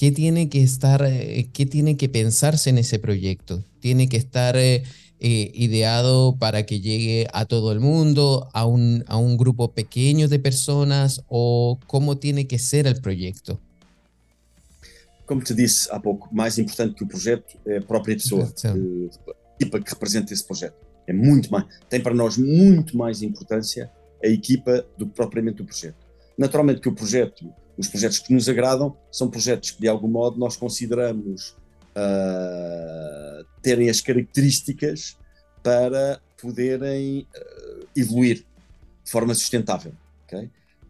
¿Qué 0.00 0.12
tiene 0.12 0.48
que 0.48 0.62
estar, 0.62 1.04
eh, 1.04 1.50
qué 1.52 1.66
tiene 1.66 1.98
que 1.98 2.08
pensarse 2.08 2.70
en 2.70 2.78
ese 2.78 2.98
proyecto? 2.98 3.62
¿Tiene 3.80 4.08
que 4.08 4.16
estar 4.16 4.56
eh, 4.56 4.82
eh, 5.20 5.50
ideado 5.52 6.36
para 6.38 6.64
que 6.64 6.80
llegue 6.80 7.26
a 7.34 7.44
todo 7.44 7.70
el 7.70 7.80
mundo, 7.80 8.48
a 8.54 8.64
un, 8.64 9.04
a 9.08 9.18
un 9.18 9.36
grupo 9.36 9.72
pequeño 9.72 10.26
de 10.26 10.38
personas 10.38 11.22
o 11.28 11.78
cómo 11.86 12.16
tiene 12.16 12.46
que 12.46 12.58
ser 12.58 12.86
el 12.86 12.98
proyecto? 13.02 13.60
Como 15.26 15.42
te 15.42 15.52
disse 15.52 15.90
há 15.92 16.00
pouco, 16.00 16.30
mais 16.32 16.56
importante 16.56 16.94
que 16.94 17.04
o 17.04 17.06
projeto 17.06 17.58
é 17.66 17.76
a 17.76 17.82
própria 17.82 18.16
pessoa, 18.16 18.50
que, 18.50 19.10
equipa 19.60 19.80
que 19.80 19.90
representa 19.90 20.32
esse 20.32 20.46
projeto. 20.46 20.78
É 21.06 21.12
muito 21.12 21.52
mais, 21.52 21.66
tem 21.90 22.00
para 22.00 22.14
nós 22.14 22.38
muito 22.38 22.96
mais 22.96 23.20
importância 23.20 23.90
a 24.24 24.28
equipa 24.28 24.82
do 24.96 25.06
que 25.06 25.12
propriamente 25.12 25.60
o 25.60 25.66
projeto. 25.66 26.06
Naturalmente 26.38 26.80
que 26.80 26.88
o 26.88 26.94
projeto 26.94 27.52
os 27.80 27.88
projetos 27.88 28.18
que 28.18 28.32
nos 28.34 28.46
agradam 28.46 28.94
são 29.10 29.30
projetos 29.30 29.70
que, 29.70 29.80
de 29.80 29.88
algum 29.88 30.06
modo, 30.06 30.38
nós 30.38 30.54
consideramos 30.54 31.56
uh, 31.96 33.44
terem 33.62 33.88
as 33.88 34.02
características 34.02 35.16
para 35.62 36.20
poderem 36.40 37.26
uh, 37.34 37.86
evoluir 37.96 38.44
de 39.02 39.10
forma 39.10 39.34
sustentável. 39.34 39.92
Okay? 40.26 40.44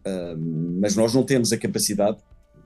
Uh, 0.05 0.37
mas 0.81 0.95
nós 0.95 1.13
não 1.13 1.23
temos 1.23 1.53
a 1.53 1.57
capacidade, 1.57 2.17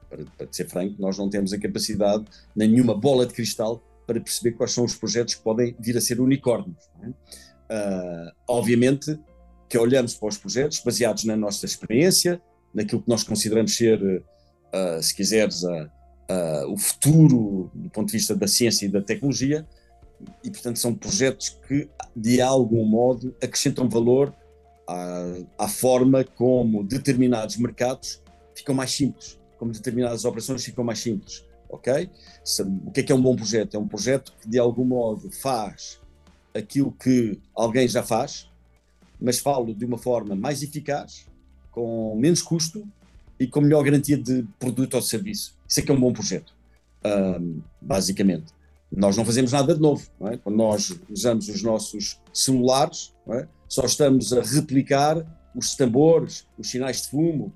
para, 0.09 0.23
para 0.37 0.47
ser 0.51 0.67
franco, 0.67 0.95
nós 0.99 1.19
não 1.19 1.29
temos 1.29 1.53
a 1.53 1.59
capacidade, 1.59 2.25
nenhuma 2.55 2.95
bola 2.95 3.27
de 3.27 3.33
cristal 3.33 3.79
para 4.07 4.19
perceber 4.19 4.53
quais 4.53 4.71
são 4.71 4.85
os 4.85 4.95
projetos 4.95 5.35
que 5.35 5.41
podem 5.41 5.75
vir 5.79 5.95
a 5.97 6.01
ser 6.01 6.19
unicórnios. 6.19 6.89
É? 7.03 7.35
obviamente 8.47 9.19
que 9.67 9.75
olhamos 9.75 10.13
para 10.13 10.29
os 10.29 10.37
projetos 10.37 10.79
baseados 10.79 11.23
na 11.23 11.35
nossa 11.35 11.65
experiência, 11.65 12.39
naquilo 12.75 13.01
que 13.01 13.09
nós 13.09 13.23
consideramos 13.23 13.75
ser, 13.75 13.99
uh, 14.03 15.01
se 15.01 15.15
quiseres, 15.15 15.63
o 16.67 16.77
futuro 16.77 17.69
do 17.73 17.89
ponto 17.89 18.07
de 18.07 18.13
vista 18.13 18.35
da 18.35 18.47
ciência 18.47 18.85
e 18.85 18.89
da 18.89 19.01
tecnologia, 19.01 19.65
e 20.43 20.49
portanto 20.49 20.79
são 20.79 20.93
projetos 20.93 21.57
que, 21.67 21.87
de 22.15 22.41
algum 22.41 22.83
modo, 22.85 23.35
acrescentam 23.41 23.87
valor 23.87 24.33
à, 24.87 25.23
à 25.59 25.67
forma 25.67 26.23
como 26.23 26.83
determinados 26.83 27.57
mercados 27.57 28.21
ficam 28.55 28.73
mais 28.73 28.91
simples, 28.91 29.39
como 29.59 29.71
determinadas 29.71 30.25
operações 30.25 30.65
ficam 30.65 30.83
mais 30.83 30.99
simples. 30.99 31.45
Ok? 31.69 32.09
O 32.85 32.91
que 32.91 33.01
é 33.01 33.03
que 33.03 33.11
é 33.11 33.15
um 33.15 33.21
bom 33.21 33.35
projeto? 33.35 33.75
É 33.75 33.79
um 33.79 33.87
projeto 33.87 34.33
que, 34.39 34.47
de 34.47 34.57
algum 34.57 34.85
modo, 34.85 35.29
faz 35.31 35.99
aquilo 36.53 36.91
que 36.91 37.39
alguém 37.53 37.87
já 37.87 38.01
faz, 38.01 38.49
mas 39.19 39.39
falo 39.39 39.73
de 39.73 39.83
uma 39.85 39.97
forma 39.97 40.35
mais 40.35 40.63
eficaz, 40.63 41.27
com 41.75 42.15
menos 42.15 42.41
custo 42.41 42.87
e 43.37 43.45
com 43.45 43.59
melhor 43.59 43.83
garantia 43.83 44.17
de 44.17 44.45
produto 44.57 44.93
ou 44.93 45.01
serviço. 45.01 45.53
Isso 45.67 45.81
é 45.81 45.83
que 45.83 45.91
é 45.91 45.93
um 45.93 45.99
bom 45.99 46.13
projeto, 46.13 46.53
basicamente. 47.81 48.45
Nós 48.89 49.17
não 49.17 49.25
fazemos 49.25 49.51
nada 49.51 49.75
de 49.75 49.81
novo. 49.81 50.07
É? 50.31 50.37
Quando 50.37 50.55
nós 50.55 50.95
usamos 51.09 51.49
os 51.49 51.61
nossos 51.61 52.21
celulares, 52.33 53.13
é? 53.27 53.45
só 53.67 53.83
estamos 53.85 54.31
a 54.31 54.41
replicar 54.41 55.25
os 55.53 55.75
tambores, 55.75 56.47
os 56.57 56.69
sinais 56.69 57.01
de 57.01 57.09
fumo, 57.09 57.51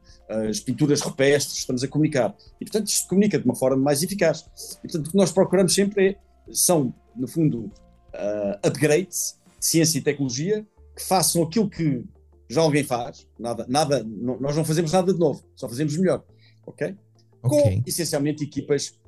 as 0.49 0.59
pinturas 0.59 0.99
rupestres, 1.01 1.59
estamos 1.59 1.83
a 1.83 1.87
comunicar. 1.87 2.35
E, 2.59 2.65
portanto, 2.65 2.87
isto 2.87 3.07
comunica 3.07 3.39
de 3.39 3.45
uma 3.45 3.55
forma 3.55 3.77
mais 3.77 4.03
eficaz. 4.03 4.45
E, 4.79 4.87
portanto, 4.87 5.07
o 5.07 5.11
que 5.11 5.17
nós 5.17 5.31
procuramos 5.31 5.73
sempre 5.73 6.09
é, 6.09 6.15
são, 6.51 6.93
no 7.15 7.27
fundo, 7.27 7.71
uh, 8.13 8.67
upgrades 8.67 9.37
de 9.59 9.65
ciência 9.65 9.97
e 9.97 10.01
tecnologia 10.01 10.65
que 10.95 11.03
façam 11.03 11.43
aquilo 11.43 11.69
que 11.69 12.03
já 12.49 12.61
alguém 12.61 12.83
faz, 12.83 13.27
nada, 13.37 13.65
nada, 13.69 14.03
não, 14.03 14.39
nós 14.39 14.55
não 14.55 14.65
fazemos 14.65 14.91
nada 14.91 15.13
de 15.13 15.19
novo, 15.19 15.43
só 15.55 15.69
fazemos 15.69 15.95
melhor, 15.95 16.23
ok? 16.65 16.95
Com 17.41 17.81
essencialmente 17.85 18.43
equipas, 18.43 18.99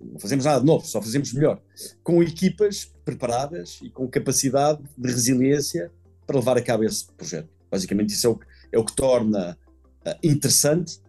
não 0.00 0.18
fazemos 0.18 0.44
nada 0.44 0.60
de 0.60 0.66
novo, 0.66 0.86
só 0.86 1.02
fazemos 1.02 1.32
melhor, 1.32 1.60
com 2.02 2.22
equipas 2.22 2.92
preparadas 3.04 3.80
e 3.82 3.90
com 3.90 4.08
capacidade 4.08 4.82
de 4.96 5.10
resiliência 5.10 5.90
para 6.26 6.38
levar 6.38 6.56
a 6.56 6.62
cabo 6.62 6.84
esse 6.84 7.06
projeto. 7.12 7.48
Basicamente, 7.70 8.10
isso 8.10 8.26
é 8.26 8.30
o, 8.30 8.40
é 8.72 8.78
o 8.78 8.84
que 8.84 8.94
torna 8.94 9.58
uh, 10.06 10.14
interessante 10.22 11.00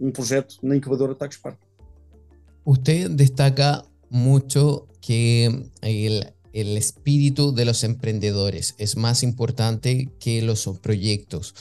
um 0.00 0.10
projeto 0.10 0.56
na 0.62 0.74
incubadora 0.74 1.14
Tax 1.14 1.36
Park. 1.36 1.58
Usted 2.64 3.10
destaca 3.10 3.84
mucho 4.10 4.88
que 5.00 5.70
el 5.82 6.33
el 6.54 6.76
espíritu 6.76 7.52
de 7.52 7.64
los 7.64 7.82
emprendedores 7.82 8.74
es 8.78 8.96
más 8.96 9.22
importante 9.22 10.08
que 10.20 10.40
los 10.40 10.66
proyectos. 10.80 11.54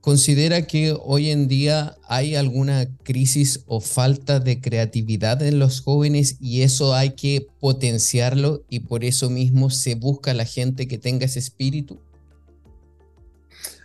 ¿Considera 0.00 0.66
que 0.66 0.96
hoy 0.98 1.28
en 1.28 1.46
día 1.46 1.96
hay 2.08 2.36
alguna 2.36 2.86
crisis 3.02 3.64
o 3.66 3.80
falta 3.80 4.40
de 4.40 4.60
creatividad 4.60 5.42
en 5.42 5.58
los 5.58 5.82
jóvenes 5.82 6.36
y 6.40 6.62
eso 6.62 6.94
hay 6.94 7.10
que 7.10 7.48
potenciarlo 7.58 8.64
y 8.70 8.80
por 8.80 9.04
eso 9.04 9.28
mismo 9.28 9.68
se 9.68 9.96
busca 9.96 10.32
la 10.32 10.46
gente 10.46 10.88
que 10.88 10.96
tenga 10.96 11.26
ese 11.26 11.40
espíritu? 11.40 12.00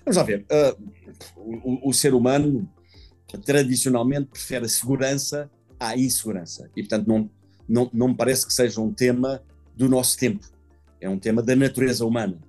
Vamos 0.05 0.17
a 0.17 0.23
ver, 0.23 0.45
uh, 0.51 0.75
o, 1.35 1.89
o, 1.89 1.93
ser 1.93 2.13
humano 2.13 2.71
tradicionalmente 3.43 4.29
prefere 4.29 4.65
a 4.65 4.69
segurança 4.69 5.49
à 5.79 5.97
insegurança. 5.97 6.69
E, 6.75 6.81
portanto, 6.83 7.07
não, 7.07 7.29
não, 7.67 7.89
não 7.91 8.07
me 8.09 8.15
parece 8.15 8.45
que 8.45 8.53
seja 8.53 8.79
um 8.79 8.93
tema 8.93 9.41
do 9.75 9.89
nosso 9.89 10.17
tempo. 10.17 10.45
É 10.99 11.09
um 11.09 11.19
tema 11.19 11.41
da 11.41 11.55
natureza 11.55 12.05
humana. 12.05 12.39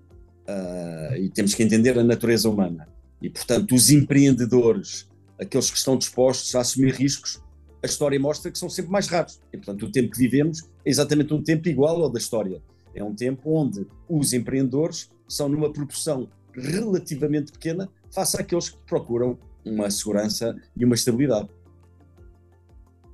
Uh, 0.48 1.16
e 1.16 1.28
temos 1.30 1.54
que 1.54 1.62
entender 1.62 1.98
a 1.98 2.04
natureza 2.04 2.48
humana. 2.48 2.88
E, 3.20 3.28
portanto, 3.28 3.74
os 3.74 3.90
empreendedores, 3.90 5.08
aqueles 5.40 5.70
que 5.70 5.76
estão 5.76 5.96
dispostos 5.96 6.54
a 6.54 6.60
assumir 6.60 6.94
riscos, 6.94 7.42
a 7.82 7.86
história 7.86 8.18
mostra 8.18 8.50
que 8.50 8.58
são 8.58 8.68
sempre 8.68 8.90
mais 8.90 9.08
raros. 9.08 9.40
E, 9.52 9.56
portanto, 9.56 9.86
o 9.86 9.90
tempo 9.90 10.10
que 10.10 10.18
vivemos 10.18 10.62
é 10.84 10.90
exatamente 10.90 11.34
um 11.34 11.42
tempo 11.42 11.68
igual 11.68 12.02
ao 12.02 12.10
da 12.10 12.18
história. 12.18 12.62
É 12.94 13.02
um 13.02 13.14
tempo 13.14 13.50
onde 13.50 13.86
os 14.08 14.32
empreendedores 14.32 15.10
são 15.28 15.48
numa 15.48 15.72
proporção 15.72 16.28
relativamente 16.54 17.52
pequena 17.52 17.88
face 18.10 18.40
àqueles 18.40 18.70
que 18.70 18.78
procuram 18.86 19.38
uma 19.64 19.90
segurança 19.90 20.56
e 20.76 20.84
uma 20.84 20.94
estabilidade. 20.94 21.48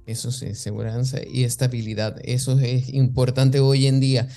Eso 0.07 0.33
sí, 0.33 0.55
seguridad 0.55 1.05
y 1.31 1.45
estabilidad. 1.45 2.17
Eso 2.25 2.59
es 2.59 2.89
importante 2.93 3.61
hoy 3.61 3.87
en 3.87 4.01
día. 4.01 4.29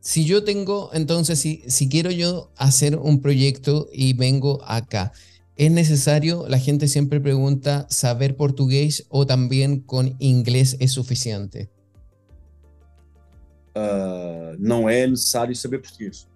Si 0.00 0.24
yo 0.24 0.44
tengo, 0.44 0.90
entonces, 0.92 1.38
si, 1.38 1.62
si 1.66 1.88
quiero 1.88 2.10
yo 2.10 2.50
hacer 2.56 2.96
un 2.96 3.20
proyecto 3.20 3.88
y 3.92 4.12
vengo 4.12 4.62
acá, 4.64 5.12
¿es 5.56 5.70
necesario, 5.70 6.46
la 6.48 6.58
gente 6.58 6.88
siempre 6.88 7.20
pregunta, 7.20 7.86
saber 7.90 8.36
portugués 8.36 9.06
o 9.08 9.26
también 9.26 9.80
con 9.80 10.16
inglés 10.18 10.76
es 10.80 10.92
suficiente? 10.92 11.70
Uh, 13.74 14.56
não 14.58 14.88
é 14.88 15.06
necessário 15.06 15.54
saber 15.54 15.80
português. 15.80 16.26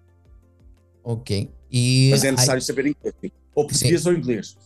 Ok. 1.03 1.51
E 1.71 2.09
Mas 2.11 2.23
é 2.23 2.31
necessário 2.31 2.61
saber 2.61 2.87
inglês. 2.87 3.33
Ou 3.53 3.67
português 3.67 4.01
sí. 4.01 4.07
ou 4.07 4.13
inglês. 4.13 4.57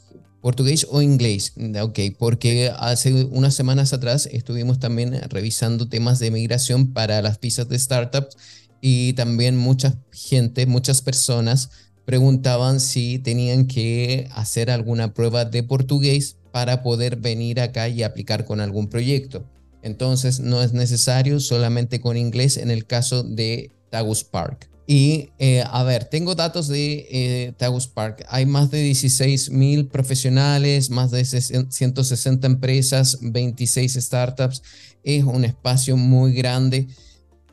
Portugués 0.41 0.87
o 0.89 1.01
inglés, 1.01 1.53
ok, 1.81 1.99
porque 2.17 2.71
hace 2.77 3.25
unas 3.25 3.55
semanas 3.55 3.91
atrás 3.93 4.27
estuvimos 4.31 4.79
también 4.79 5.19
revisando 5.29 5.89
temas 5.89 6.19
de 6.19 6.31
migración 6.31 6.93
para 6.93 7.21
las 7.21 7.39
visas 7.39 7.67
de 7.67 7.77
startups 7.77 8.37
y 8.81 9.13
también 9.13 9.57
mucha 9.57 9.97
gente, 10.11 10.65
muchas 10.65 11.01
personas 11.01 11.69
preguntaban 12.05 12.79
si 12.79 13.19
tenían 13.19 13.67
que 13.67 14.29
hacer 14.33 14.71
alguna 14.71 15.13
prueba 15.13 15.45
de 15.45 15.61
portugués 15.63 16.37
para 16.51 16.81
poder 16.81 17.17
venir 17.17 17.59
acá 17.59 17.89
y 17.89 18.03
aplicar 18.03 18.45
con 18.45 18.61
algún 18.61 18.87
proyecto. 18.87 19.45
Entonces 19.83 20.39
no 20.39 20.63
es 20.63 20.73
necesario 20.73 21.39
solamente 21.39 22.01
con 22.01 22.17
inglés 22.17 22.57
en 22.57 22.71
el 22.71 22.85
caso 22.85 23.23
de 23.23 23.71
Tagus 23.91 24.23
Park. 24.23 24.69
Y 24.91 25.29
eh, 25.37 25.63
a 25.69 25.83
ver, 25.83 26.05
tengo 26.05 26.33
datos 26.33 26.67
de 26.67 27.07
eh, 27.11 27.53
Tagus 27.57 27.85
Park. 27.85 28.25
Hay 28.27 28.47
más 28.47 28.71
de 28.71 28.81
16 28.81 29.51
mil 29.51 29.85
profesionales, 29.85 30.89
más 30.89 31.11
de 31.11 31.23
160 31.25 32.47
empresas, 32.47 33.19
26 33.21 33.93
startups. 33.93 34.63
Es 35.03 35.23
un 35.25 35.45
espacio 35.45 35.95
muy 35.95 36.33
grande. 36.33 36.87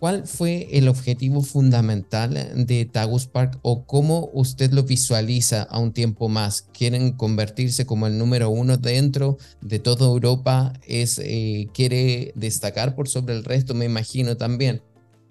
¿Cuál 0.01 0.27
fue 0.27 0.79
el 0.79 0.89
objetivo 0.89 1.43
fundamental 1.43 2.67
de 2.67 2.87
Tagus 2.87 3.27
Park 3.27 3.59
o 3.61 3.85
cómo 3.85 4.31
usted 4.33 4.73
lo 4.73 4.85
visualiza 4.85 5.65
a 5.65 5.79
un 5.79 5.93
tiempo 5.93 6.31
más? 6.31 6.63
¿Quieren 6.73 7.13
convertirse 7.13 7.85
como 7.85 8.07
el 8.07 8.17
número 8.17 8.49
uno 8.49 8.79
dentro 8.79 9.37
de 9.61 9.79
toda 9.79 10.07
Europa? 10.07 10.73
¿Es, 10.87 11.21
eh, 11.23 11.69
¿Quiere 11.75 12.33
destacar 12.35 12.95
por 12.95 13.11
sobre 13.11 13.35
el 13.35 13.45
resto? 13.45 13.75
Me 13.75 13.85
imagino 13.85 14.39
también. 14.39 14.81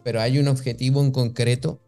Pero 0.04 0.22
hay 0.22 0.38
un 0.38 0.48
objetivo 0.48 1.04
en 1.04 1.10
concreto 1.10 1.82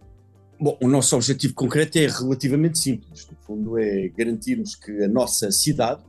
Bom, 0.59 0.75
o 0.81 0.87
nosso 0.87 1.15
objetivo 1.15 1.53
concreto 1.53 1.99
é 1.99 2.07
relativamente 2.07 2.79
simples. 2.79 3.27
No 3.27 3.37
fundo, 3.41 3.77
é 3.77 4.07
garantirmos 4.09 4.75
que 4.75 5.03
a 5.03 5.07
nossa 5.07 5.51
cidade, 5.51 6.01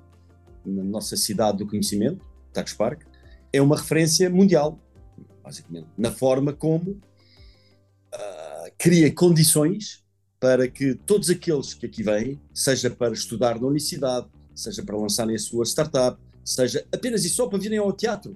a 0.64 0.68
nossa 0.84 1.16
cidade 1.16 1.58
do 1.58 1.66
conhecimento, 1.66 2.24
Tax 2.52 2.72
Park, 2.72 3.02
é 3.52 3.60
uma 3.60 3.76
referência 3.76 4.30
mundial, 4.30 4.80
basicamente, 5.44 5.88
na 5.98 6.10
forma 6.10 6.54
como 6.54 6.92
uh, 6.92 8.72
cria 8.78 9.12
condições 9.12 10.02
para 10.40 10.66
que 10.66 10.94
todos 10.94 11.28
aqueles 11.28 11.74
que 11.74 11.84
aqui 11.84 12.02
vêm, 12.02 12.40
seja 12.54 12.88
para 12.88 13.12
estudar 13.12 13.60
na 13.60 13.66
universidade, 13.66 14.28
seja 14.54 14.82
para 14.82 14.96
lançarem 14.96 15.36
a 15.36 15.38
sua 15.38 15.64
startup, 15.66 16.18
seja 16.42 16.86
apenas 16.90 17.22
e 17.26 17.28
só 17.28 17.48
para 17.48 17.58
virem 17.58 17.78
ao 17.78 17.92
teatro, 17.92 18.34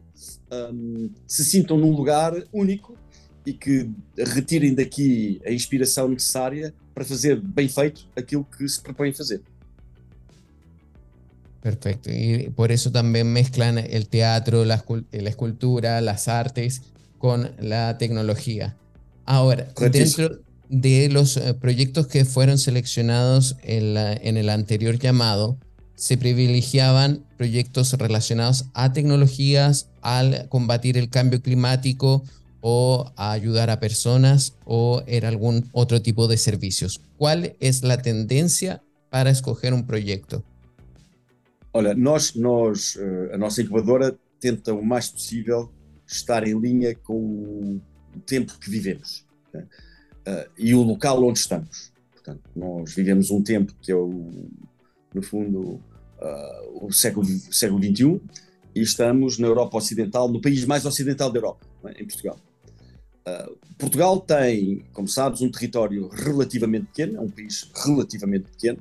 um, 0.52 1.10
ah, 1.10 1.20
se 1.26 1.42
sintam 1.42 1.78
num 1.78 1.92
lugar 1.92 2.34
único 2.52 2.98
e 3.44 3.52
que 3.52 3.90
retirem 4.16 4.74
daqui 4.74 5.40
a 5.44 5.50
inspiração 5.50 6.08
necessária 6.08 6.72
para 6.94 7.04
fazer 7.04 7.40
bem 7.40 7.68
feito 7.68 8.06
aquilo 8.16 8.44
que 8.44 8.68
se 8.68 8.80
propõem 8.80 9.12
fazer. 9.12 9.40
Perfecto. 11.62 12.10
Y 12.10 12.50
por 12.56 12.72
eso 12.72 12.90
también 12.90 13.32
mezclan 13.32 13.78
el 13.78 14.08
teatro, 14.08 14.64
la, 14.64 14.84
la 15.12 15.28
escultura, 15.28 16.00
las 16.00 16.26
artes 16.26 16.82
con 17.18 17.52
la 17.60 17.98
tecnología. 17.98 18.76
Ahora, 19.24 19.68
dentro 19.92 20.40
de 20.68 21.08
los 21.08 21.36
eh, 21.36 21.54
proyectos 21.54 22.08
que 22.08 22.24
fueron 22.24 22.58
seleccionados 22.58 23.56
en, 23.62 23.94
la, 23.94 24.12
en 24.12 24.36
el 24.36 24.48
anterior 24.48 24.98
llamado, 24.98 25.56
se 25.94 26.16
privilegiaban 26.16 27.24
proyectos 27.36 27.92
relacionados 27.92 28.64
a 28.74 28.92
tecnologías, 28.92 29.88
al 30.00 30.48
combatir 30.48 30.98
el 30.98 31.10
cambio 31.10 31.40
climático 31.40 32.24
o 32.62 33.04
a 33.16 33.32
ayudar 33.32 33.68
a 33.68 33.80
personas 33.80 34.56
o 34.64 35.02
era 35.06 35.28
algún 35.28 35.68
otro 35.72 36.00
tipo 36.00 36.28
de 36.28 36.38
servicios. 36.38 37.02
¿Cuál 37.18 37.56
es 37.60 37.82
la 37.82 38.00
tendencia 38.00 38.80
para 39.10 39.30
escoger 39.30 39.74
um 39.74 39.82
projeto? 39.82 40.42
Olha, 41.74 41.94
nós, 41.94 42.34
nós, 42.34 42.96
eh, 42.96 43.34
a 43.34 43.38
nossa 43.38 43.62
incubadora 43.62 44.16
tenta 44.38 44.72
o 44.72 44.84
mais 44.84 45.10
possível 45.10 45.70
estar 46.06 46.46
em 46.46 46.58
linha 46.58 46.94
com 46.94 47.80
o 48.14 48.20
tempo 48.26 48.58
que 48.58 48.70
vivemos 48.70 49.24
né? 49.52 49.66
uh, 50.26 50.50
e 50.58 50.74
o 50.74 50.82
local 50.82 51.24
onde 51.24 51.38
estamos. 51.38 51.92
Portanto, 52.12 52.42
nós 52.54 52.94
vivemos 52.94 53.30
um 53.30 53.42
tempo 53.42 53.74
que 53.80 53.90
é, 53.90 53.94
o, 53.94 54.50
no 55.14 55.22
fundo, 55.22 55.80
uh, 56.20 56.86
o 56.86 56.92
século, 56.92 57.26
século 57.26 57.82
XXI 57.82 58.20
e 58.74 58.80
estamos 58.80 59.38
na 59.38 59.46
Europa 59.46 59.78
Ocidental, 59.78 60.28
no 60.28 60.40
país 60.40 60.64
mais 60.64 60.84
ocidental 60.84 61.30
da 61.30 61.38
Europa, 61.38 61.66
é? 61.86 62.02
em 62.02 62.06
Portugal. 62.06 62.38
Uh, 63.26 63.56
Portugal 63.78 64.20
tem, 64.20 64.84
como 64.92 65.06
sabes, 65.06 65.40
um 65.40 65.50
território 65.50 66.08
relativamente 66.08 66.86
pequeno, 66.86 67.18
é 67.18 67.20
um 67.20 67.28
país 67.28 67.70
relativamente 67.84 68.46
pequeno, 68.50 68.78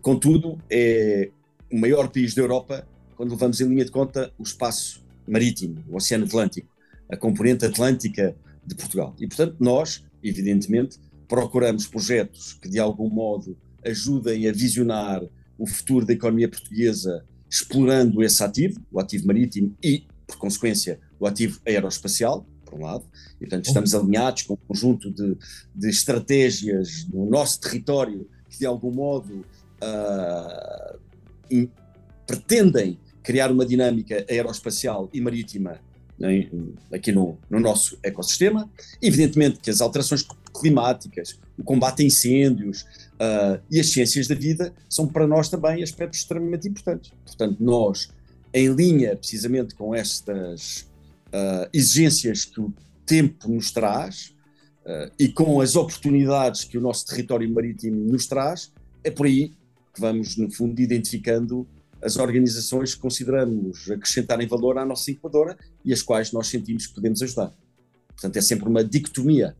contudo, 0.00 0.58
é 0.68 1.30
o 1.72 1.78
maior 1.78 2.08
país 2.08 2.34
da 2.34 2.42
Europa 2.42 2.86
quando 3.16 3.32
levamos 3.32 3.60
em 3.60 3.68
linha 3.68 3.84
de 3.84 3.90
conta 3.90 4.32
o 4.38 4.42
espaço 4.42 5.04
marítimo, 5.28 5.84
o 5.88 5.96
Oceano 5.96 6.24
Atlântico, 6.24 6.68
a 7.08 7.16
componente 7.16 7.66
atlântica 7.66 8.34
de 8.66 8.74
Portugal. 8.74 9.14
E, 9.20 9.26
portanto, 9.26 9.56
nós, 9.60 10.02
evidentemente, 10.22 10.98
procuramos 11.28 11.86
projetos 11.86 12.54
que, 12.54 12.68
de 12.68 12.78
algum 12.78 13.10
modo, 13.10 13.58
ajudem 13.84 14.48
a 14.48 14.52
visionar 14.52 15.22
o 15.58 15.66
futuro 15.66 16.06
da 16.06 16.14
economia 16.14 16.48
portuguesa, 16.48 17.24
explorando 17.48 18.22
esse 18.22 18.42
ativo, 18.42 18.80
o 18.90 18.98
ativo 18.98 19.26
marítimo 19.26 19.76
e, 19.82 20.04
por 20.26 20.38
consequência, 20.38 20.98
o 21.18 21.26
ativo 21.26 21.60
aeroespacial, 21.66 22.46
por 22.70 22.78
um 22.78 22.84
lado, 22.84 23.04
e 23.36 23.40
portanto 23.40 23.66
estamos 23.66 23.94
alinhados 23.94 24.44
com 24.44 24.54
um 24.54 24.68
conjunto 24.68 25.10
de, 25.10 25.36
de 25.74 25.88
estratégias 25.88 27.06
no 27.12 27.28
nosso 27.28 27.60
território 27.60 28.28
que 28.48 28.58
de 28.58 28.66
algum 28.66 28.90
modo 28.90 29.44
uh, 29.82 30.98
in, 31.50 31.68
pretendem 32.26 32.98
criar 33.22 33.50
uma 33.50 33.66
dinâmica 33.66 34.24
aeroespacial 34.28 35.08
e 35.12 35.20
marítima 35.20 35.80
né, 36.18 36.48
aqui 36.92 37.12
no, 37.12 37.38
no, 37.48 37.58
nosso 37.58 37.98
ecossistema. 38.02 38.68
Evidentemente 39.00 39.58
que 39.60 39.70
as 39.70 39.80
alterações 39.80 40.26
climáticas, 40.52 41.38
o 41.58 41.64
combate 41.64 42.02
a 42.02 42.06
incêndios 42.06 42.82
uh, 42.82 43.60
e 43.70 43.80
as 43.80 43.90
ciências 43.90 44.26
da 44.26 44.34
vida 44.34 44.72
são 44.88 45.06
para 45.06 45.26
nós 45.26 45.48
também 45.48 45.82
aspectos 45.82 46.20
extremamente 46.20 46.68
importantes. 46.68 47.12
Portanto, 47.24 47.56
nós, 47.60 48.10
em 48.52 48.68
linha 48.68 49.16
precisamente 49.16 49.74
com 49.74 49.94
estas 49.94 50.89
uh, 51.32 51.68
exigências 51.72 52.44
que 52.44 52.60
o 52.60 52.72
tempo 53.06 53.48
nos 53.48 53.70
traz 53.70 54.34
uh, 54.84 55.12
e 55.18 55.28
com 55.28 55.60
as 55.60 55.76
oportunidades 55.76 56.64
que 56.64 56.78
o 56.78 56.80
nosso 56.80 57.06
território 57.06 57.50
marítimo 57.52 58.10
nos 58.10 58.26
traz, 58.26 58.72
é 59.02 59.10
por 59.10 59.26
aí 59.26 59.48
que 59.92 60.00
vamos, 60.00 60.36
no 60.36 60.50
fundo, 60.50 60.80
identificando 60.80 61.66
as 62.02 62.16
organizações 62.16 62.94
que 62.94 63.00
consideramos 63.00 63.90
acrescentarem 63.90 64.46
valor 64.46 64.78
à 64.78 64.84
nossa 64.84 65.10
incubadora 65.10 65.58
e 65.84 65.92
as 65.92 66.02
quais 66.02 66.32
nós 66.32 66.46
sentimos 66.46 66.86
que 66.86 66.94
podemos 66.94 67.20
ajudar. 67.22 67.52
Portanto, 68.08 68.36
é 68.36 68.40
sempre 68.40 68.68
uma 68.68 68.84
dicotomia, 68.84 69.56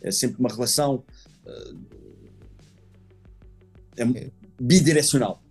é 0.00 0.10
sempre 0.10 0.38
uma 0.38 0.48
relação 0.48 1.04
uh, 1.44 2.02
é 3.96 4.30
bidirecional. 4.60 5.42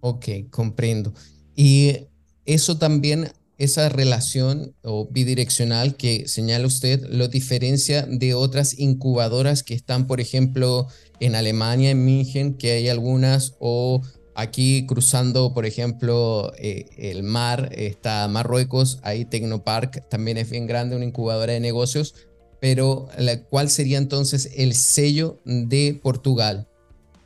Ok, 0.00 0.46
compreendo. 0.50 1.12
E 1.56 2.06
isso 2.46 2.74
também 2.74 3.26
esa 3.58 3.88
relación 3.88 4.74
o 4.82 5.08
bidireccional 5.10 5.96
que 5.96 6.28
señala 6.28 6.66
usted 6.66 7.04
lo 7.08 7.28
diferencia 7.28 8.02
de 8.02 8.34
otras 8.34 8.78
incubadoras 8.78 9.62
que 9.62 9.74
están, 9.74 10.06
por 10.06 10.20
ejemplo, 10.20 10.88
en 11.20 11.34
Alemania, 11.34 11.90
en 11.90 12.04
München, 12.04 12.54
que 12.54 12.72
hay 12.72 12.88
algunas, 12.88 13.54
o 13.58 14.02
Aquí 14.38 14.84
cruzando, 14.84 15.54
por 15.54 15.64
ejemplo, 15.64 16.52
eh, 16.58 16.84
el 16.98 17.22
mar, 17.22 17.70
está 17.72 18.28
Marruecos, 18.28 19.00
ahí 19.02 19.24
Tecnopark 19.24 20.10
también 20.10 20.36
es 20.36 20.50
bien 20.50 20.66
grande, 20.66 20.94
una 20.94 21.06
incubadora 21.06 21.54
de 21.54 21.60
negocios, 21.60 22.14
pero 22.60 23.08
¿cuál 23.48 23.70
sería 23.70 23.96
entonces 23.96 24.50
el 24.54 24.74
sello 24.74 25.40
de 25.46 25.98
Portugal? 26.02 26.68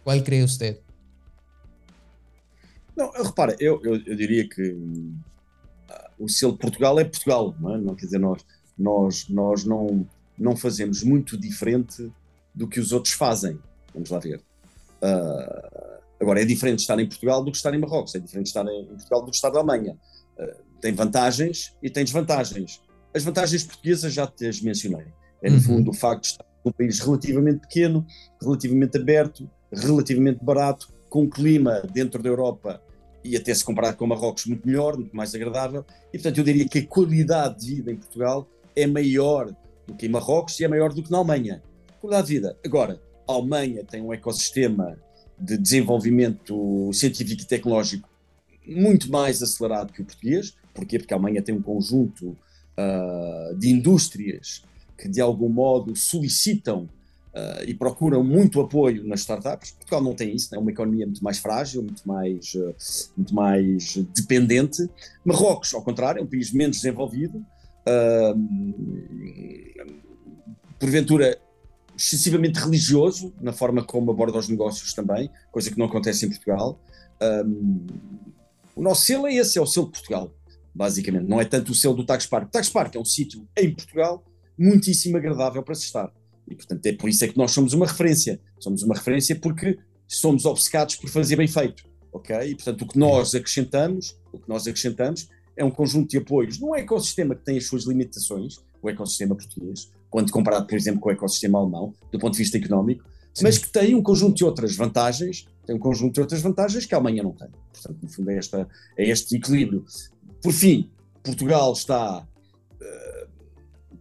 ¿Cuál 0.05 0.23
cree 0.23 0.45
usted? 0.45 0.79
Não, 2.97 3.11
repara, 3.11 3.57
eu, 3.59 3.81
eu, 3.83 3.99
que 4.49 4.71
uh, 4.71 5.15
o 6.21 6.29
selo 6.29 6.53
de 6.53 6.59
Portugal 6.59 7.01
é 7.01 7.05
Portugal, 7.05 7.55
não, 7.59 7.75
é? 7.75 7.79
não 7.79 7.95
quer 7.95 8.05
dizer, 8.05 8.19
nós, 8.19 8.45
nós, 8.79 9.29
nós 9.29 9.65
não, 9.65 10.07
não 10.39 10.55
fazemos 10.55 11.03
muito 11.03 11.37
diferente 11.37 12.13
do 12.55 12.69
que 12.69 12.79
os 12.79 12.93
outros 12.93 13.15
fazem. 13.15 13.59
Vamos 13.95 14.11
lá 14.11 14.19
ver. 14.19 14.41
Uh, 15.03 16.01
agora, 16.21 16.43
é 16.43 16.45
diferente 16.45 16.81
estar 16.81 16.99
em 17.01 17.07
Portugal 17.07 17.43
do 17.43 17.51
que 17.51 17.57
estar 17.57 17.75
em 17.75 17.79
Marrocos, 17.79 18.15
é 18.15 18.19
diferente 18.19 18.49
estar 18.49 18.67
em, 18.67 18.85
Portugal 18.85 19.23
do 19.23 19.31
que 19.31 19.37
estar 19.37 19.51
na 19.51 19.61
Alemanha. 19.61 19.97
Uh, 20.39 20.63
tem 20.81 20.93
vantagens 20.93 21.75
e 21.83 21.89
tem 21.89 22.05
desvantagens. 22.05 22.83
As 23.15 23.25
vantagens 23.25 23.65
portuguesas 23.65 24.13
já 24.13 24.27
te 24.27 24.47
as 24.47 24.61
mencionei. 24.61 25.07
É, 25.43 25.49
no 25.49 25.57
uhum. 25.57 25.63
fundo, 25.63 25.91
o 25.91 25.95
facto 25.95 26.23
de 26.23 26.29
estar 26.29 26.45
num 26.65 26.73
país 26.73 26.99
relativamente 27.01 27.61
pequeno, 27.61 28.07
relativamente 28.43 28.99
aberto, 28.99 29.51
relativamente 29.73 30.45
barato, 30.45 30.93
com 31.09 31.23
um 31.23 31.31
clima 31.31 31.83
dentro 31.93 32.23
da 32.23 32.29
Europa 32.29 32.81
e 33.23 33.37
até 33.37 33.53
se 33.53 33.65
comparar 33.65 33.95
com 33.95 34.07
Marrocos 34.07 34.47
muito 34.47 34.67
melhor, 34.67 34.97
muito 34.97 35.15
mais 35.15 35.35
agradável. 35.35 35.85
E, 36.09 36.19
portanto, 36.19 36.39
eu 36.39 36.45
diria 36.45 36.69
que 36.69 36.79
a 36.79 36.87
qualidade 36.87 37.61
de 37.61 37.75
vida 37.77 37.93
em 37.93 37.97
Portugal 37.97 38.49
é 38.75 38.87
maior 38.87 39.55
do 39.87 39.95
que 39.95 40.07
em 40.07 40.09
Marrocos 40.09 40.59
e 40.61 40.65
é 40.65 40.69
maior 40.69 40.93
do 40.93 41.03
que 41.03 41.11
na 41.11 41.19
Alemanha. 41.19 41.63
Qualidade 42.01 42.29
de 42.29 42.35
vida. 42.35 42.57
Agora, 42.65 43.01
a 43.29 43.33
Alemanha 43.33 43.85
tem 43.85 44.01
um 44.01 44.13
ecossistema 44.13 44.99
de 45.39 45.57
desenvolvimento 45.57 46.91
científico 46.93 47.43
e 47.43 47.47
tecnológico 47.47 48.09
muito 48.67 49.11
mais 49.11 49.43
acelerado 49.43 49.93
que 49.93 50.03
o 50.03 50.05
português. 50.05 50.55
Porquê? 50.75 50.99
Porque 50.99 51.13
a 51.13 51.17
Alemanha 51.17 51.43
tem 51.43 51.55
um 51.55 51.63
conjunto 51.63 52.29
uh, 52.31 53.57
de 53.57 53.71
indústrias 53.71 54.63
que, 54.97 55.09
de 55.09 55.21
algum 55.21 55.49
modo, 55.49 55.97
solicitam 55.97 56.89
Uh, 57.31 57.63
e 57.65 57.75
procuram 57.75 58.25
muito 58.25 58.61
apoio 58.61 59.07
nas 59.07 59.21
startups. 59.21 59.71
Portugal 59.71 60.03
não 60.03 60.15
tem 60.15 60.35
isso, 60.35 60.53
é 60.53 60.59
uma 60.59 60.73
economia 60.73 61.07
muito 61.07 61.23
mais 61.23 61.39
frágil, 61.39 61.81
muito 61.81 62.03
mais, 62.07 62.55
uh, 62.55 62.75
muito 63.17 63.33
mais 63.33 63.97
dependente. 64.17 64.91
Marrocos, 65.25 65.73
ao 65.73 65.81
contrário, 65.81 66.19
é 66.19 66.23
um 66.25 66.27
país 66.27 66.53
menos 66.53 66.79
desenvolvido, 66.79 67.39
uh, 67.39 68.35
porventura 70.77 71.41
excessivamente 71.97 72.59
religioso 72.59 73.33
na 73.41 73.53
forma 73.53 73.85
como 73.85 74.11
aborda 74.11 74.37
os 74.37 74.49
negócios 74.49 74.93
também, 74.93 75.31
coisa 75.53 75.71
que 75.71 75.79
não 75.79 75.87
acontece 75.87 76.27
em 76.27 76.31
Portugal. 76.31 76.81
o 78.75 78.83
nosso 78.83 79.03
selo 79.03 79.29
é 79.29 79.35
esse, 79.35 79.57
é 79.57 79.61
o 79.61 79.67
selo 79.67 79.87
de 79.87 79.93
Portugal, 79.93 80.35
basicamente. 80.75 81.29
Não 81.29 81.41
é 81.41 81.45
tanto 81.45 81.71
o 81.71 81.75
selo 81.77 81.95
do 81.95 82.05
Tax 82.05 82.27
Park. 82.27 82.49
O 82.49 82.51
Tax 82.51 82.69
Park 82.71 82.97
é 82.97 82.99
um 82.99 83.05
sítio 83.05 83.47
em 83.57 83.73
Portugal 83.73 84.25
muitíssimo 84.59 85.17
agradável 85.17 85.63
para 85.63 85.75
se 85.75 85.85
estar 85.85 86.11
e, 86.51 86.55
portanto, 86.57 86.85
é 86.85 86.93
por 86.93 87.09
isso 87.09 87.25
é 87.25 87.29
que 87.29 87.39
nós 87.39 87.53
somos 87.53 87.73
uma 87.73 87.87
referência. 87.87 88.41
Somos 88.59 88.83
uma 88.83 88.95
referência 88.95 89.37
porque 89.37 89.79
somos 90.09 90.45
obcecados 90.45 90.97
por 90.97 91.09
fazer 91.09 91.37
bem 91.37 91.47
feito, 91.47 91.85
ok? 92.13 92.37
E, 92.51 92.55
portanto, 92.57 92.83
o 92.83 92.89
que 92.89 92.99
nós 92.99 93.35
acrescentamos, 93.35 94.17
o 94.33 94.39
que 94.39 94.49
nós 94.49 94.67
acrescentamos 94.67 95.29
é 95.57 95.65
um 95.65 95.71
conjunto 95.71 96.11
de 96.11 96.19
apoios 96.19 96.59
num 96.59 96.75
ecossistema 96.75 97.35
que 97.35 97.45
tem 97.45 97.57
as 97.57 97.67
suas 97.67 97.85
limitações, 97.85 98.57
o 98.83 98.91
ecossistema 98.91 99.37
português, 99.37 99.91
quando 100.11 100.33
comparado, 100.33 100.67
por 100.67 100.75
exemplo, 100.75 101.01
com 101.01 101.09
o 101.09 101.13
ecossistema 101.13 101.59
alemão, 101.61 101.95
do 102.11 102.19
ponto 102.19 102.33
de 102.33 102.39
vista 102.39 102.59
económico, 102.59 103.05
Sim. 103.33 103.45
mas 103.45 103.59
que 103.59 103.71
tem 103.71 103.95
um 103.95 104.03
conjunto 104.03 104.37
de 104.37 104.45
outras 104.45 104.75
vantagens, 104.75 105.47
tem 105.65 105.77
um 105.77 105.79
conjunto 105.79 106.15
de 106.15 106.21
outras 106.21 106.41
vantagens 106.41 106.85
que 106.85 106.95
a 106.95 106.99
Alemanha 106.99 107.23
não 107.23 107.33
tem. 107.33 107.49
Portanto, 107.73 107.99
no 108.03 108.09
fundo, 108.09 108.31
é, 108.31 108.37
esta, 108.37 108.69
é 108.99 109.09
este 109.09 109.37
equilíbrio. 109.37 109.85
Por 110.43 110.53
fim, 110.53 110.91
Portugal 111.23 111.73
está 111.73 112.27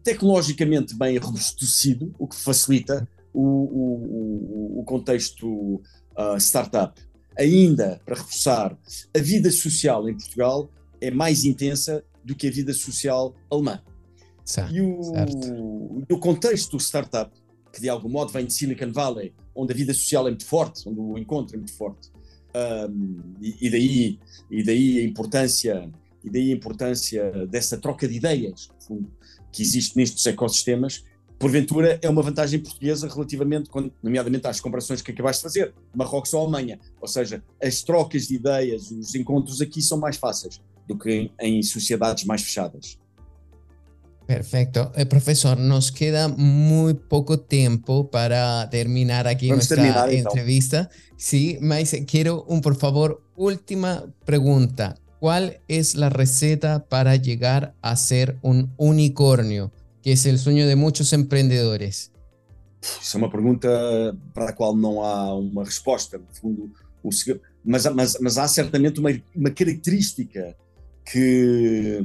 tecnologicamente 0.09 0.95
bem 0.95 1.17
robustecido, 1.17 2.13
o 2.17 2.27
que 2.27 2.35
facilita 2.35 3.07
o, 3.31 3.41
o, 3.41 4.79
o 4.79 4.83
contexto 4.83 5.75
uh, 6.17 6.35
startup. 6.39 6.99
Ainda, 7.37 8.01
para 8.03 8.15
reforçar, 8.15 8.75
a 9.15 9.19
vida 9.19 9.51
social 9.51 10.09
em 10.09 10.17
Portugal 10.17 10.71
é 10.99 11.11
mais 11.11 11.45
intensa 11.45 12.03
do 12.25 12.35
que 12.35 12.47
a 12.47 12.51
vida 12.51 12.73
social 12.73 13.35
alemã. 13.51 13.79
Certo, 14.43 14.73
e 14.73 14.81
o, 14.81 15.03
certo. 15.03 16.05
no 16.09 16.19
contexto 16.19 16.77
startup, 16.77 17.31
que 17.71 17.79
de 17.79 17.87
algum 17.87 18.09
modo 18.09 18.31
vem 18.31 18.47
de 18.47 18.53
Silicon 18.53 18.91
Valley, 18.91 19.31
onde 19.53 19.73
a 19.73 19.75
vida 19.75 19.93
social 19.93 20.25
é 20.27 20.31
muito 20.31 20.45
forte, 20.45 20.89
onde 20.89 20.99
o 20.99 21.17
encontro 21.19 21.55
é 21.55 21.57
muito 21.59 21.73
forte, 21.73 22.09
um, 22.89 23.35
e, 23.39 23.67
e, 23.67 23.69
daí, 23.69 24.19
e 24.49 24.63
daí 24.63 24.99
a 24.99 25.03
importância 25.03 25.87
e 26.23 26.29
daí 26.29 26.51
a 26.51 26.55
importância 26.55 27.47
dessa 27.47 27.77
troca 27.77 28.07
de 28.07 28.15
ideias, 28.15 28.69
fundo, 28.85 29.11
que 29.51 29.61
existe 29.61 29.95
nestes 29.97 30.25
ecossistemas, 30.25 31.03
porventura 31.37 31.97
é 32.01 32.09
uma 32.09 32.21
vantagem 32.21 32.59
portuguesa 32.59 33.07
relativamente, 33.07 33.69
nomeadamente 34.03 34.45
às 34.47 34.59
comparações 34.59 35.01
que 35.01 35.11
acabaste 35.11 35.39
de 35.39 35.43
fazer, 35.43 35.73
Marrocos 35.95 36.33
ou 36.33 36.41
Alemanha. 36.41 36.79
Ou 37.01 37.07
seja, 37.07 37.41
as 37.63 37.81
trocas 37.81 38.27
de 38.27 38.35
ideias, 38.35 38.91
os 38.91 39.15
encontros 39.15 39.61
aqui 39.61 39.81
são 39.81 39.97
mais 39.97 40.17
fáceis 40.17 40.61
do 40.87 40.97
que 40.97 41.31
em 41.39 41.63
sociedades 41.63 42.25
mais 42.25 42.41
fechadas. 42.41 42.99
Perfecto. 44.29 44.91
Eh, 44.93 45.05
profesor, 45.05 45.57
nos 45.57 45.89
queda 45.89 46.27
muy 46.27 46.93
poco 46.93 47.37
tiempo 47.37 48.11
para 48.11 48.67
terminar 48.69 49.25
aquí 49.25 49.47
Vamos 49.47 49.67
nuestra 49.67 49.77
terminar, 49.77 50.13
entrevista. 50.13 50.89
Sí, 51.17 51.57
mas 51.61 51.95
quiero, 52.05 52.45
un, 52.47 52.61
por 52.61 52.75
favor, 52.75 53.23
última 53.35 54.05
pregunta. 54.25 54.95
¿Cuál 55.19 55.59
es 55.67 55.95
la 55.95 56.09
receta 56.09 56.85
para 56.85 57.15
llegar 57.17 57.75
a 57.81 57.95
ser 57.97 58.37
un 58.41 58.71
unicornio, 58.77 59.71
que 60.01 60.13
es 60.13 60.25
el 60.25 60.39
sueño 60.39 60.65
de 60.65 60.75
muchos 60.75 61.11
empreendedores? 61.11 62.11
Isso 62.81 63.17
é 63.17 63.19
uma 63.19 63.29
pergunta 63.29 63.67
para 64.33 64.51
a 64.51 64.53
qual 64.53 64.73
não 64.73 65.03
há 65.03 65.35
uma 65.35 65.65
resposta, 65.65 66.17
no 66.17 66.71
o, 67.03 67.09
mas, 67.63 67.85
mas, 67.93 68.17
mas 68.21 68.37
há 68.37 68.47
certamente 68.47 69.01
uma 69.01 69.51
característica 69.51 70.55
que, 71.05 71.99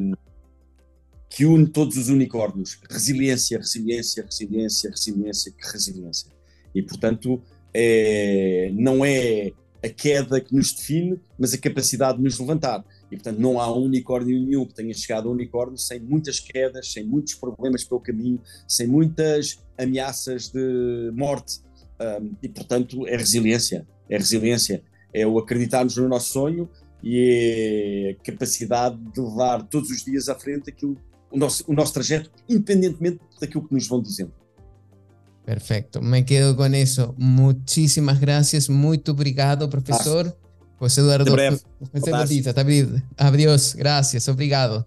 que 1.30 1.44
une 1.44 1.66
todos 1.68 1.96
os 1.96 2.08
unicórnios: 2.08 2.78
resiliência, 2.90 3.58
resiliência, 3.58 4.24
resiliência, 4.24 4.90
resiliência, 4.90 5.54
resiliência. 5.60 6.30
E, 6.74 6.82
portanto, 6.82 7.40
é, 7.72 8.72
não 8.74 9.04
é 9.04 9.52
a 9.84 9.88
queda 9.88 10.40
que 10.40 10.54
nos 10.54 10.72
define, 10.72 11.20
mas 11.38 11.54
a 11.54 11.58
capacidade 11.58 12.18
de 12.18 12.24
nos 12.24 12.38
levantar. 12.38 12.84
E, 13.10 13.16
portanto, 13.16 13.38
não 13.38 13.60
há 13.60 13.72
unicórnio 13.72 14.38
nenhum 14.40 14.66
que 14.66 14.74
tenha 14.74 14.92
chegado 14.94 15.28
a 15.28 15.32
unicórnio 15.32 15.78
sem 15.78 16.00
muitas 16.00 16.40
quedas, 16.40 16.92
sem 16.92 17.04
muitos 17.04 17.34
problemas 17.34 17.84
pelo 17.84 18.00
caminho, 18.00 18.40
sem 18.66 18.86
muitas 18.86 19.58
ameaças 19.78 20.48
de 20.48 21.10
morte. 21.14 21.60
Um, 22.00 22.34
e, 22.42 22.48
portanto, 22.48 23.06
é 23.06 23.16
resiliência. 23.16 23.86
É 24.08 24.16
resiliência. 24.16 24.82
É 25.12 25.26
o 25.26 25.38
acreditarmos 25.38 25.96
no 25.96 26.08
nosso 26.08 26.32
sonho 26.32 26.68
e 27.02 28.10
é 28.10 28.10
a 28.12 28.24
capacidade 28.24 28.96
de 28.96 29.20
levar 29.20 29.62
todos 29.68 29.90
os 29.90 30.02
dias 30.02 30.28
à 30.28 30.34
frente 30.34 30.70
aquilo, 30.70 30.96
o, 31.30 31.38
nosso, 31.38 31.64
o 31.68 31.74
nosso 31.74 31.92
trajeto, 31.92 32.30
independentemente 32.48 33.20
daquilo 33.40 33.68
que 33.68 33.74
nos 33.74 33.86
vão 33.86 34.00
dizendo. 34.00 34.32
Perfecto, 35.44 36.00
me 36.00 36.24
quedo 36.24 36.56
con 36.56 36.74
eso. 36.74 37.14
Muchísimas 37.18 38.18
gracias, 38.18 38.70
muy 38.70 39.02
obrigado, 39.06 39.68
profesor. 39.68 40.34
José 40.84 41.00
Eduardo. 41.00 41.34
José 41.34 42.44
Adiós, 43.16 43.74
gracias, 43.74 44.28
obrigado. 44.28 44.86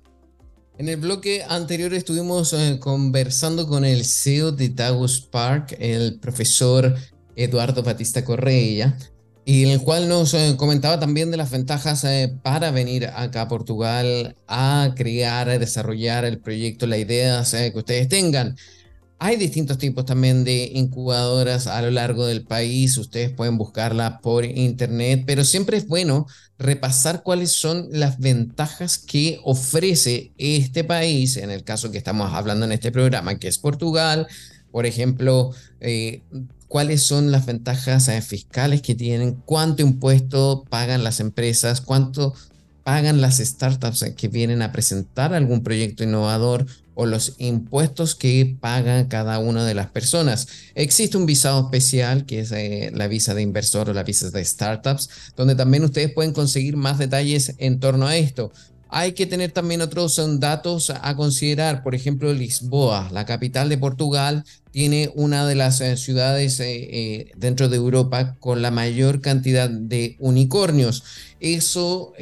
En 0.77 0.89
el 0.89 0.97
bloque 0.97 1.43
anterior 1.49 1.91
estuvimos 1.95 2.53
eh, 2.53 2.77
conversando 2.79 3.67
con 3.67 3.83
el 3.83 4.05
CEO 4.05 4.51
de 4.51 4.69
Tagus 4.69 5.21
Park, 5.21 5.75
el 5.79 6.19
profesor 6.19 6.93
Eduardo 7.35 7.81
Batista 7.81 8.23
Correia, 8.23 8.95
y 9.43 9.63
el 9.63 9.81
cual 9.81 10.07
nos 10.07 10.35
eh, 10.35 10.53
comentaba 10.55 10.99
también 10.99 11.31
de 11.31 11.37
las 11.37 11.49
ventajas 11.49 12.03
eh, 12.03 12.31
para 12.43 12.69
venir 12.69 13.07
acá 13.07 13.41
a 13.41 13.47
Portugal 13.47 14.35
a 14.47 14.93
crear, 14.95 15.57
desarrollar 15.57 16.25
el 16.25 16.37
proyecto, 16.37 16.85
las 16.85 16.99
ideas 16.99 17.55
que 17.55 17.73
ustedes 17.75 18.07
tengan. 18.07 18.55
Hay 19.19 19.35
distintos 19.35 19.79
tipos 19.79 20.05
también 20.05 20.43
de 20.43 20.71
incubadoras 20.75 21.65
a 21.65 21.81
lo 21.81 21.89
largo 21.89 22.27
del 22.27 22.43
país. 22.43 22.97
Ustedes 22.97 23.31
pueden 23.31 23.57
buscarla 23.57 24.19
por 24.19 24.45
internet, 24.45 25.23
pero 25.25 25.43
siempre 25.43 25.77
es 25.77 25.87
bueno 25.87 26.27
repasar 26.59 27.23
cuáles 27.23 27.51
son 27.51 27.87
las 27.91 28.19
ventajas 28.19 28.99
que 28.99 29.39
ofrece 29.43 30.33
este 30.37 30.83
país, 30.83 31.37
en 31.37 31.49
el 31.49 31.63
caso 31.63 31.89
que 31.89 31.97
estamos 31.97 32.31
hablando 32.33 32.65
en 32.65 32.73
este 32.73 32.91
programa, 32.91 33.39
que 33.39 33.47
es 33.47 33.57
Portugal. 33.57 34.27
Por 34.71 34.85
ejemplo, 34.85 35.51
eh, 35.79 36.21
cuáles 36.67 37.01
son 37.01 37.31
las 37.31 37.47
ventajas 37.47 38.07
eh, 38.09 38.21
fiscales 38.21 38.83
que 38.83 38.93
tienen, 38.93 39.33
cuánto 39.45 39.81
impuesto 39.81 40.63
pagan 40.69 41.03
las 41.03 41.19
empresas, 41.19 41.81
cuánto 41.81 42.35
pagan 42.83 43.19
las 43.19 43.39
startups 43.39 44.05
que 44.15 44.27
vienen 44.27 44.61
a 44.61 44.71
presentar 44.71 45.33
algún 45.33 45.63
proyecto 45.63 46.03
innovador 46.03 46.67
o 46.99 47.05
los 47.05 47.35
impuestos 47.37 48.15
que 48.15 48.57
pagan 48.59 49.05
cada 49.05 49.37
una 49.37 49.63
de 49.65 49.75
las 49.75 49.85
personas. 49.85 50.47
Existe 50.73 51.15
un 51.15 51.27
visado 51.27 51.65
especial 51.65 52.25
que 52.25 52.39
es 52.39 52.51
eh, 52.51 52.89
la 52.91 53.07
visa 53.07 53.35
de 53.35 53.43
inversor 53.43 53.91
o 53.91 53.93
la 53.93 54.01
visa 54.01 54.31
de 54.31 54.43
startups, 54.43 55.07
donde 55.35 55.53
también 55.53 55.83
ustedes 55.83 56.11
pueden 56.11 56.33
conseguir 56.33 56.75
más 56.75 56.97
detalles 56.97 57.53
en 57.59 57.79
torno 57.79 58.07
a 58.07 58.17
esto. 58.17 58.51
Hay 58.89 59.13
que 59.13 59.25
tener 59.25 59.51
también 59.51 59.81
otros 59.81 60.19
datos 60.39 60.89
a 60.89 61.15
considerar. 61.15 61.83
Por 61.83 61.95
ejemplo, 61.95 62.33
Lisboa, 62.33 63.09
la 63.11 63.25
capital 63.25 63.69
de 63.69 63.77
Portugal, 63.77 64.43
tiene 64.71 65.11
una 65.15 65.45
de 65.45 65.55
las 65.55 65.81
eh, 65.81 65.97
ciudades 65.97 66.59
eh, 66.59 67.31
dentro 67.35 67.69
de 67.69 67.77
Europa 67.77 68.35
con 68.39 68.61
la 68.61 68.71
mayor 68.71 69.21
cantidad 69.21 69.69
de 69.69 70.15
unicornios. 70.19 71.03
Eso 71.39 72.13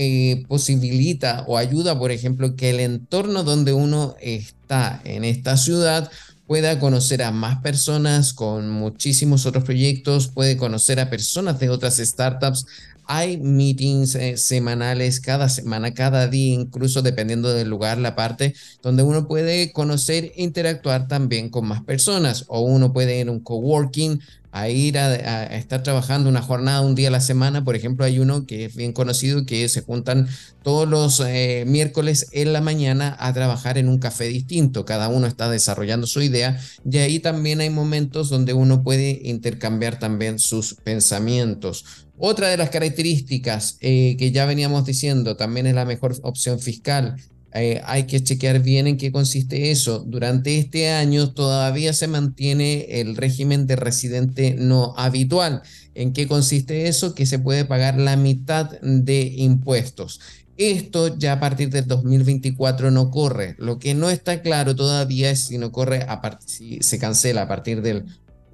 posibilita 0.47 1.45
o 1.47 1.57
ayuda, 1.57 1.97
por 1.97 2.11
ejemplo, 2.11 2.55
que 2.55 2.71
el 2.71 2.79
entorno 2.81 3.43
donde 3.43 3.73
uno 3.73 4.15
está 4.19 5.01
en 5.05 5.23
esta 5.23 5.55
ciudad 5.55 6.11
pueda 6.47 6.79
conocer 6.79 7.23
a 7.23 7.31
más 7.31 7.61
personas 7.61 8.33
con 8.33 8.69
muchísimos 8.69 9.45
otros 9.45 9.63
proyectos, 9.63 10.27
puede 10.27 10.57
conocer 10.57 10.99
a 10.99 11.09
personas 11.09 11.59
de 11.59 11.69
otras 11.69 11.97
startups. 11.97 12.65
Hay 13.07 13.37
meetings 13.37 14.15
eh, 14.15 14.37
semanales 14.37 15.19
cada 15.19 15.49
semana, 15.49 15.93
cada 15.93 16.27
día, 16.27 16.53
incluso 16.53 17.01
dependiendo 17.01 17.53
del 17.53 17.69
lugar, 17.69 17.97
la 17.97 18.15
parte 18.15 18.53
donde 18.81 19.03
uno 19.03 19.27
puede 19.27 19.71
conocer 19.71 20.31
e 20.35 20.43
interactuar 20.43 21.07
también 21.07 21.49
con 21.49 21.67
más 21.67 21.83
personas. 21.83 22.45
O 22.47 22.61
uno 22.61 22.93
puede 22.93 23.19
ir 23.19 23.27
a 23.27 23.31
un 23.31 23.39
coworking 23.39 24.19
a 24.55 24.69
ir 24.69 24.97
a, 24.97 25.43
estar 25.57 25.83
trabajando 25.83 26.29
una 26.29 26.41
jornada 26.41 26.79
un 26.79 26.95
día 26.95 27.09
a 27.09 27.11
la 27.11 27.19
semana. 27.19 27.65
Por 27.65 27.75
ejemplo, 27.75 28.05
hay 28.05 28.19
uno 28.19 28.45
que 28.45 28.63
es 28.65 28.75
bien 28.75 28.93
conocido 28.93 29.45
que 29.45 29.67
se 29.67 29.81
juntan 29.81 30.29
todos 30.63 30.87
los 30.87 31.19
eh, 31.19 31.65
miércoles 31.67 32.27
en 32.31 32.53
la 32.53 32.61
mañana 32.61 33.17
a 33.19 33.33
trabajar 33.33 33.77
en 33.77 33.89
un 33.89 33.99
café 33.99 34.23
distinto. 34.29 34.85
Cada 34.85 35.09
uno 35.09 35.27
está 35.27 35.49
desarrollando 35.49 36.07
su 36.07 36.21
idea 36.21 36.57
y 36.89 36.99
ahí 36.99 37.19
también 37.19 37.59
hay 37.59 37.69
momentos 37.69 38.29
donde 38.29 38.53
uno 38.53 38.81
puede 38.81 39.19
intercambiar 39.25 39.99
también 39.99 40.39
sus 40.39 40.75
pensamientos. 40.75 42.04
Otra 42.17 42.47
de 42.47 42.57
las 42.57 42.69
características 42.69 43.77
eh, 43.81 44.15
que 44.17 44.31
ya 44.31 44.45
veníamos 44.45 44.85
diciendo 44.85 45.35
también 45.35 45.67
es 45.67 45.75
la 45.75 45.85
mejor 45.85 46.15
opción 46.23 46.59
fiscal. 46.59 47.15
Eh, 47.53 47.81
hay 47.85 48.03
que 48.03 48.21
chequear 48.21 48.61
bien 48.61 48.87
en 48.87 48.97
qué 48.97 49.11
consiste 49.11 49.71
eso. 49.71 49.99
Durante 49.99 50.57
este 50.57 50.89
año 50.89 51.31
todavía 51.33 51.93
se 51.93 52.07
mantiene 52.07 52.99
el 52.99 53.15
régimen 53.15 53.65
de 53.67 53.75
residente 53.75 54.55
no 54.57 54.93
habitual. 54.97 55.61
¿En 55.93 56.11
qué 56.11 56.27
consiste 56.27 56.87
eso? 56.87 57.15
Que 57.15 57.25
se 57.25 57.39
puede 57.39 57.63
pagar 57.63 57.97
la 57.97 58.17
mitad 58.17 58.71
de 58.81 59.33
impuestos. 59.37 60.19
Esto 60.57 61.17
ya 61.17 61.33
a 61.33 61.39
partir 61.39 61.69
del 61.69 61.85
2024 61.85 62.91
no 62.91 63.11
corre. 63.11 63.55
Lo 63.57 63.77
que 63.77 63.93
no 63.93 64.09
está 64.09 64.41
claro 64.41 64.75
todavía 64.75 65.29
es 65.31 65.45
si 65.45 65.57
no 65.57 65.71
corre, 65.71 66.05
si 66.45 66.79
se 66.81 66.97
cancela 66.97 67.43
a 67.43 67.47
partir 67.47 67.81
del 67.81 68.05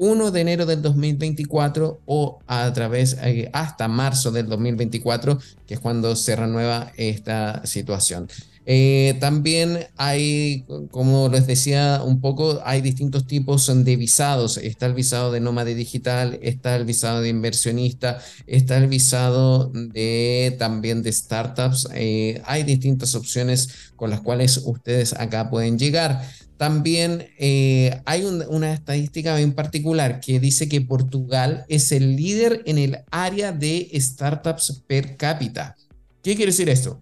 1 0.01 0.31
de 0.31 0.41
enero 0.41 0.65
del 0.65 0.81
2024 0.81 2.01
o 2.07 2.39
a 2.47 2.73
través 2.73 3.17
eh, 3.21 3.51
hasta 3.53 3.87
marzo 3.87 4.31
del 4.31 4.47
2024, 4.47 5.37
que 5.67 5.75
es 5.75 5.79
cuando 5.79 6.15
se 6.15 6.35
renueva 6.35 6.91
esta 6.97 7.63
situación. 7.67 8.27
Eh, 8.65 9.17
también 9.19 9.87
hay, 9.97 10.65
como 10.91 11.29
les 11.29 11.45
decía 11.45 12.01
un 12.03 12.19
poco, 12.19 12.61
hay 12.63 12.81
distintos 12.81 13.27
tipos 13.27 13.71
de 13.83 13.95
visados. 13.95 14.57
Está 14.57 14.87
el 14.87 14.93
visado 14.93 15.31
de 15.31 15.39
nómade 15.39 15.75
digital, 15.75 16.39
está 16.41 16.75
el 16.75 16.85
visado 16.85 17.21
de 17.21 17.29
inversionista, 17.29 18.19
está 18.47 18.77
el 18.77 18.87
visado 18.87 19.69
de 19.69 20.55
también 20.57 21.03
de 21.03 21.11
startups. 21.11 21.87
Eh, 21.93 22.41
hay 22.45 22.63
distintas 22.63 23.13
opciones 23.13 23.91
con 23.95 24.09
las 24.09 24.21
cuales 24.21 24.61
ustedes 24.65 25.13
acá 25.13 25.49
pueden 25.49 25.77
llegar. 25.77 26.21
También 26.61 27.27
eh, 27.39 28.03
hay 28.05 28.23
una 28.23 28.71
estadística 28.71 29.41
en 29.41 29.53
particular 29.53 30.19
que 30.19 30.39
dice 30.39 30.69
que 30.69 30.79
Portugal 30.79 31.65
es 31.69 31.91
el 31.91 32.15
líder 32.15 32.61
en 32.67 32.77
el 32.77 32.99
área 33.09 33.51
de 33.51 33.89
startups 33.95 34.83
per 34.85 35.17
cápita. 35.17 35.75
¿Qué 36.21 36.35
quiere 36.35 36.51
decir 36.51 36.69
esto? 36.69 37.01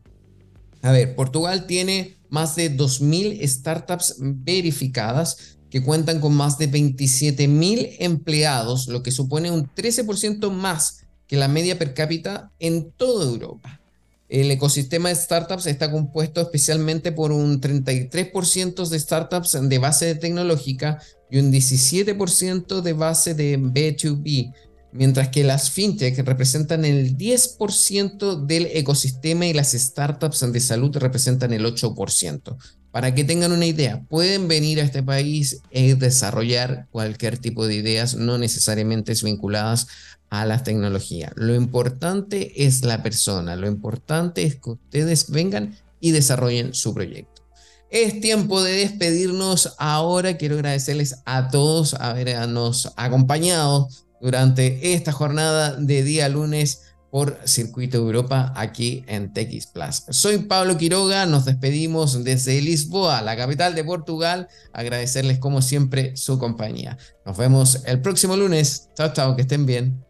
A 0.82 0.94
ver, 0.94 1.14
Portugal 1.14 1.68
tiene 1.68 2.16
más 2.30 2.56
de 2.56 2.74
2.000 2.74 3.46
startups 3.46 4.16
verificadas 4.22 5.58
que 5.70 5.84
cuentan 5.84 6.22
con 6.22 6.36
más 6.36 6.58
de 6.58 6.72
27.000 6.72 7.98
empleados, 8.00 8.88
lo 8.88 9.04
que 9.04 9.12
supone 9.12 9.52
un 9.52 9.68
13% 9.68 10.52
más 10.52 11.06
que 11.28 11.36
la 11.36 11.50
media 11.50 11.78
per 11.78 11.94
cápita 11.94 12.50
en 12.60 12.94
toda 12.94 13.26
Europa. 13.26 13.79
El 14.30 14.52
ecosistema 14.52 15.10
de 15.10 15.16
startups 15.16 15.66
está 15.66 15.90
compuesto 15.92 16.40
especialmente 16.42 17.12
por 17.12 17.32
un 17.32 17.60
33% 17.60 18.88
de 18.88 19.00
startups 19.00 19.58
de 19.60 19.78
base 19.80 20.14
tecnológica 20.14 21.02
y 21.32 21.40
un 21.40 21.52
17% 21.52 22.82
de 22.82 22.94
base 22.94 23.34
de 23.34 23.58
B2B, 23.58 24.54
mientras 24.92 25.30
que 25.30 25.44
las 25.44 25.72
fintech 25.72 26.20
representan 26.20 26.86
el 26.86 27.18
10% 27.18 28.46
del 28.46 28.68
ecosistema 28.68 29.48
y 29.48 29.54
las 29.54 29.72
startups 29.72 30.52
de 30.52 30.60
salud 30.60 30.96
representan 30.98 31.52
el 31.52 31.66
8%. 31.66 32.56
Para 32.92 33.14
que 33.14 33.24
tengan 33.24 33.52
una 33.52 33.66
idea, 33.66 34.04
pueden 34.10 34.48
venir 34.48 34.80
a 34.80 34.84
este 34.84 35.02
país 35.02 35.62
y 35.72 35.94
desarrollar 35.94 36.88
cualquier 36.92 37.38
tipo 37.38 37.68
de 37.68 37.76
ideas, 37.76 38.16
no 38.16 38.38
necesariamente 38.38 39.14
vinculadas 39.24 39.88
a 40.30 40.46
la 40.46 40.64
tecnología. 40.64 41.32
Lo 41.36 41.56
importante 41.56 42.66
es 42.66 42.84
la 42.84 43.04
persona, 43.04 43.56
lo 43.56 43.68
importante 43.68 44.44
es 44.44 44.56
que 44.56 44.72
ustedes 44.72 45.30
vengan 45.30 45.76
y 46.00 46.12
desarrollen 46.12 46.74
su 46.74 46.94
proyecto. 46.94 47.40
Es 47.90 48.22
tiempo 48.22 48.62
de 48.62 48.74
despedirnos. 48.74 49.76
Ahora 49.80 50.38
quiero 50.38 50.56
agradecerles 50.56 51.22
a 51.26 51.50
todos 51.50 51.96
habernos 51.96 52.94
acompañado 52.96 53.90
durante 54.22 54.94
esta 54.94 55.12
jornada 55.12 55.76
de 55.76 56.04
día 56.04 56.30
lunes 56.30 56.84
por 57.10 57.40
Circuito 57.46 57.98
Europa 57.98 58.54
aquí 58.56 59.04
en 59.08 59.34
TX 59.34 59.68
Plus. 59.68 60.04
Soy 60.10 60.40
Pablo 60.40 60.78
Quiroga, 60.78 61.26
nos 61.26 61.46
despedimos 61.46 62.24
desde 62.24 62.62
Lisboa, 62.62 63.24
la 63.24 63.36
capital 63.36 63.74
de 63.74 63.84
Portugal. 63.84 64.48
Agradecerles 64.74 65.40
como 65.40 65.64
siempre 65.64 66.16
su 66.16 66.38
compañía. 66.38 66.98
Nos 67.26 67.38
vemos 67.38 67.82
el 67.86 68.02
próximo 68.02 68.38
lunes. 68.38 68.90
Chao, 68.96 69.12
chao, 69.14 69.36
que 69.36 69.42
estén 69.42 69.66
bien. 69.66 70.09